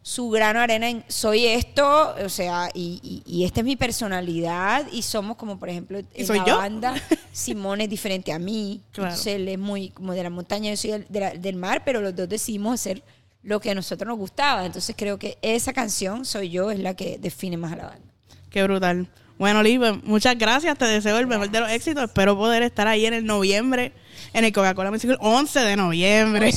su 0.03 0.31
grano 0.31 0.61
arena 0.61 0.91
en 0.91 1.05
soy 1.07 1.47
esto, 1.47 2.15
o 2.25 2.29
sea, 2.29 2.71
y, 2.75 3.23
y, 3.25 3.45
esta 3.45 3.61
es 3.61 3.67
mi 3.67 3.77
personalidad 3.77 4.89
y 4.91 5.03
somos 5.03 5.37
como 5.37 5.59
por 5.59 5.69
ejemplo 5.69 5.99
en 5.99 6.29
la 6.29 6.45
yo? 6.45 6.57
banda 6.57 6.95
Simón 7.33 7.81
es 7.81 7.89
diferente 7.89 8.33
a 8.33 8.39
mí, 8.41 8.81
él 9.27 9.49
es 9.49 9.59
muy 9.59 9.91
como 9.91 10.13
de 10.13 10.23
la 10.25 10.31
montaña, 10.31 10.71
yo 10.71 10.77
soy 10.77 11.05
del, 11.09 11.57
mar, 11.57 11.83
pero 11.85 12.01
los 12.01 12.17
dos 12.17 12.29
decidimos 12.29 12.75
hacer 12.75 13.03
lo 13.45 13.61
que 13.61 13.71
a 13.71 13.75
nosotros 13.77 14.09
nos 14.09 14.19
gustaba, 14.19 14.67
entonces 14.67 14.95
creo 14.99 15.19
que 15.19 15.39
esa 15.41 15.73
canción 15.73 16.25
soy 16.25 16.51
yo 16.51 16.73
es 16.73 16.81
la 16.81 16.95
que 16.95 17.19
define 17.19 17.57
más 17.57 17.73
a 17.73 17.77
la 17.77 17.87
banda. 17.87 18.13
Qué 18.51 18.63
brutal. 18.65 19.09
Bueno, 19.43 19.59
Oliver, 19.59 19.95
muchas 20.05 20.39
gracias. 20.39 20.79
Te 20.79 20.85
deseo 20.85 21.19
el 21.19 21.27
mejor 21.27 21.51
de 21.51 21.59
los 21.59 21.69
éxitos. 21.69 22.05
Espero 22.05 22.37
poder 22.37 22.63
estar 22.63 22.87
ahí 22.87 23.07
en 23.07 23.13
el 23.13 23.27
noviembre, 23.27 23.91
en 24.35 24.45
el 24.45 24.53
Coca-Cola 24.53 24.93
Music 24.93 25.17
11 25.19 25.59
de 25.59 25.75
noviembre. 25.75 26.53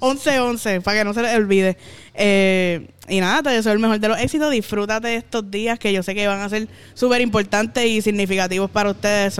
11-11, 0.00 0.80
para 0.82 0.96
que 0.96 1.04
no 1.04 1.12
se 1.12 1.20
les 1.20 1.36
olvide. 1.36 1.76
Eh, 2.14 2.88
y 3.10 3.20
nada, 3.20 3.42
te 3.42 3.50
deseo 3.50 3.74
el 3.74 3.78
mejor 3.78 4.00
de 4.00 4.08
los 4.08 4.18
éxitos. 4.18 4.50
Disfrútate 4.50 5.08
de 5.08 5.16
estos 5.16 5.50
días 5.50 5.78
que 5.78 5.92
yo 5.92 6.02
sé 6.02 6.14
que 6.14 6.26
van 6.26 6.40
a 6.40 6.48
ser 6.48 6.66
súper 6.94 7.20
importantes 7.20 7.84
y 7.84 8.00
significativos 8.00 8.70
para 8.70 8.92
ustedes. 8.92 9.38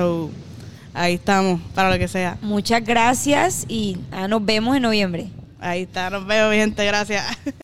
ahí 0.92 1.14
estamos, 1.14 1.62
para 1.74 1.88
lo 1.88 1.98
que 1.98 2.06
sea. 2.06 2.36
Muchas 2.42 2.84
gracias 2.84 3.64
y 3.66 3.96
ah, 4.12 4.28
nos 4.28 4.44
vemos 4.44 4.76
en 4.76 4.82
noviembre. 4.82 5.28
Ahí 5.58 5.84
está, 5.84 6.10
nos 6.10 6.26
vemos, 6.26 6.50
mi 6.50 6.58
gente. 6.58 6.84
Gracias. 6.84 7.24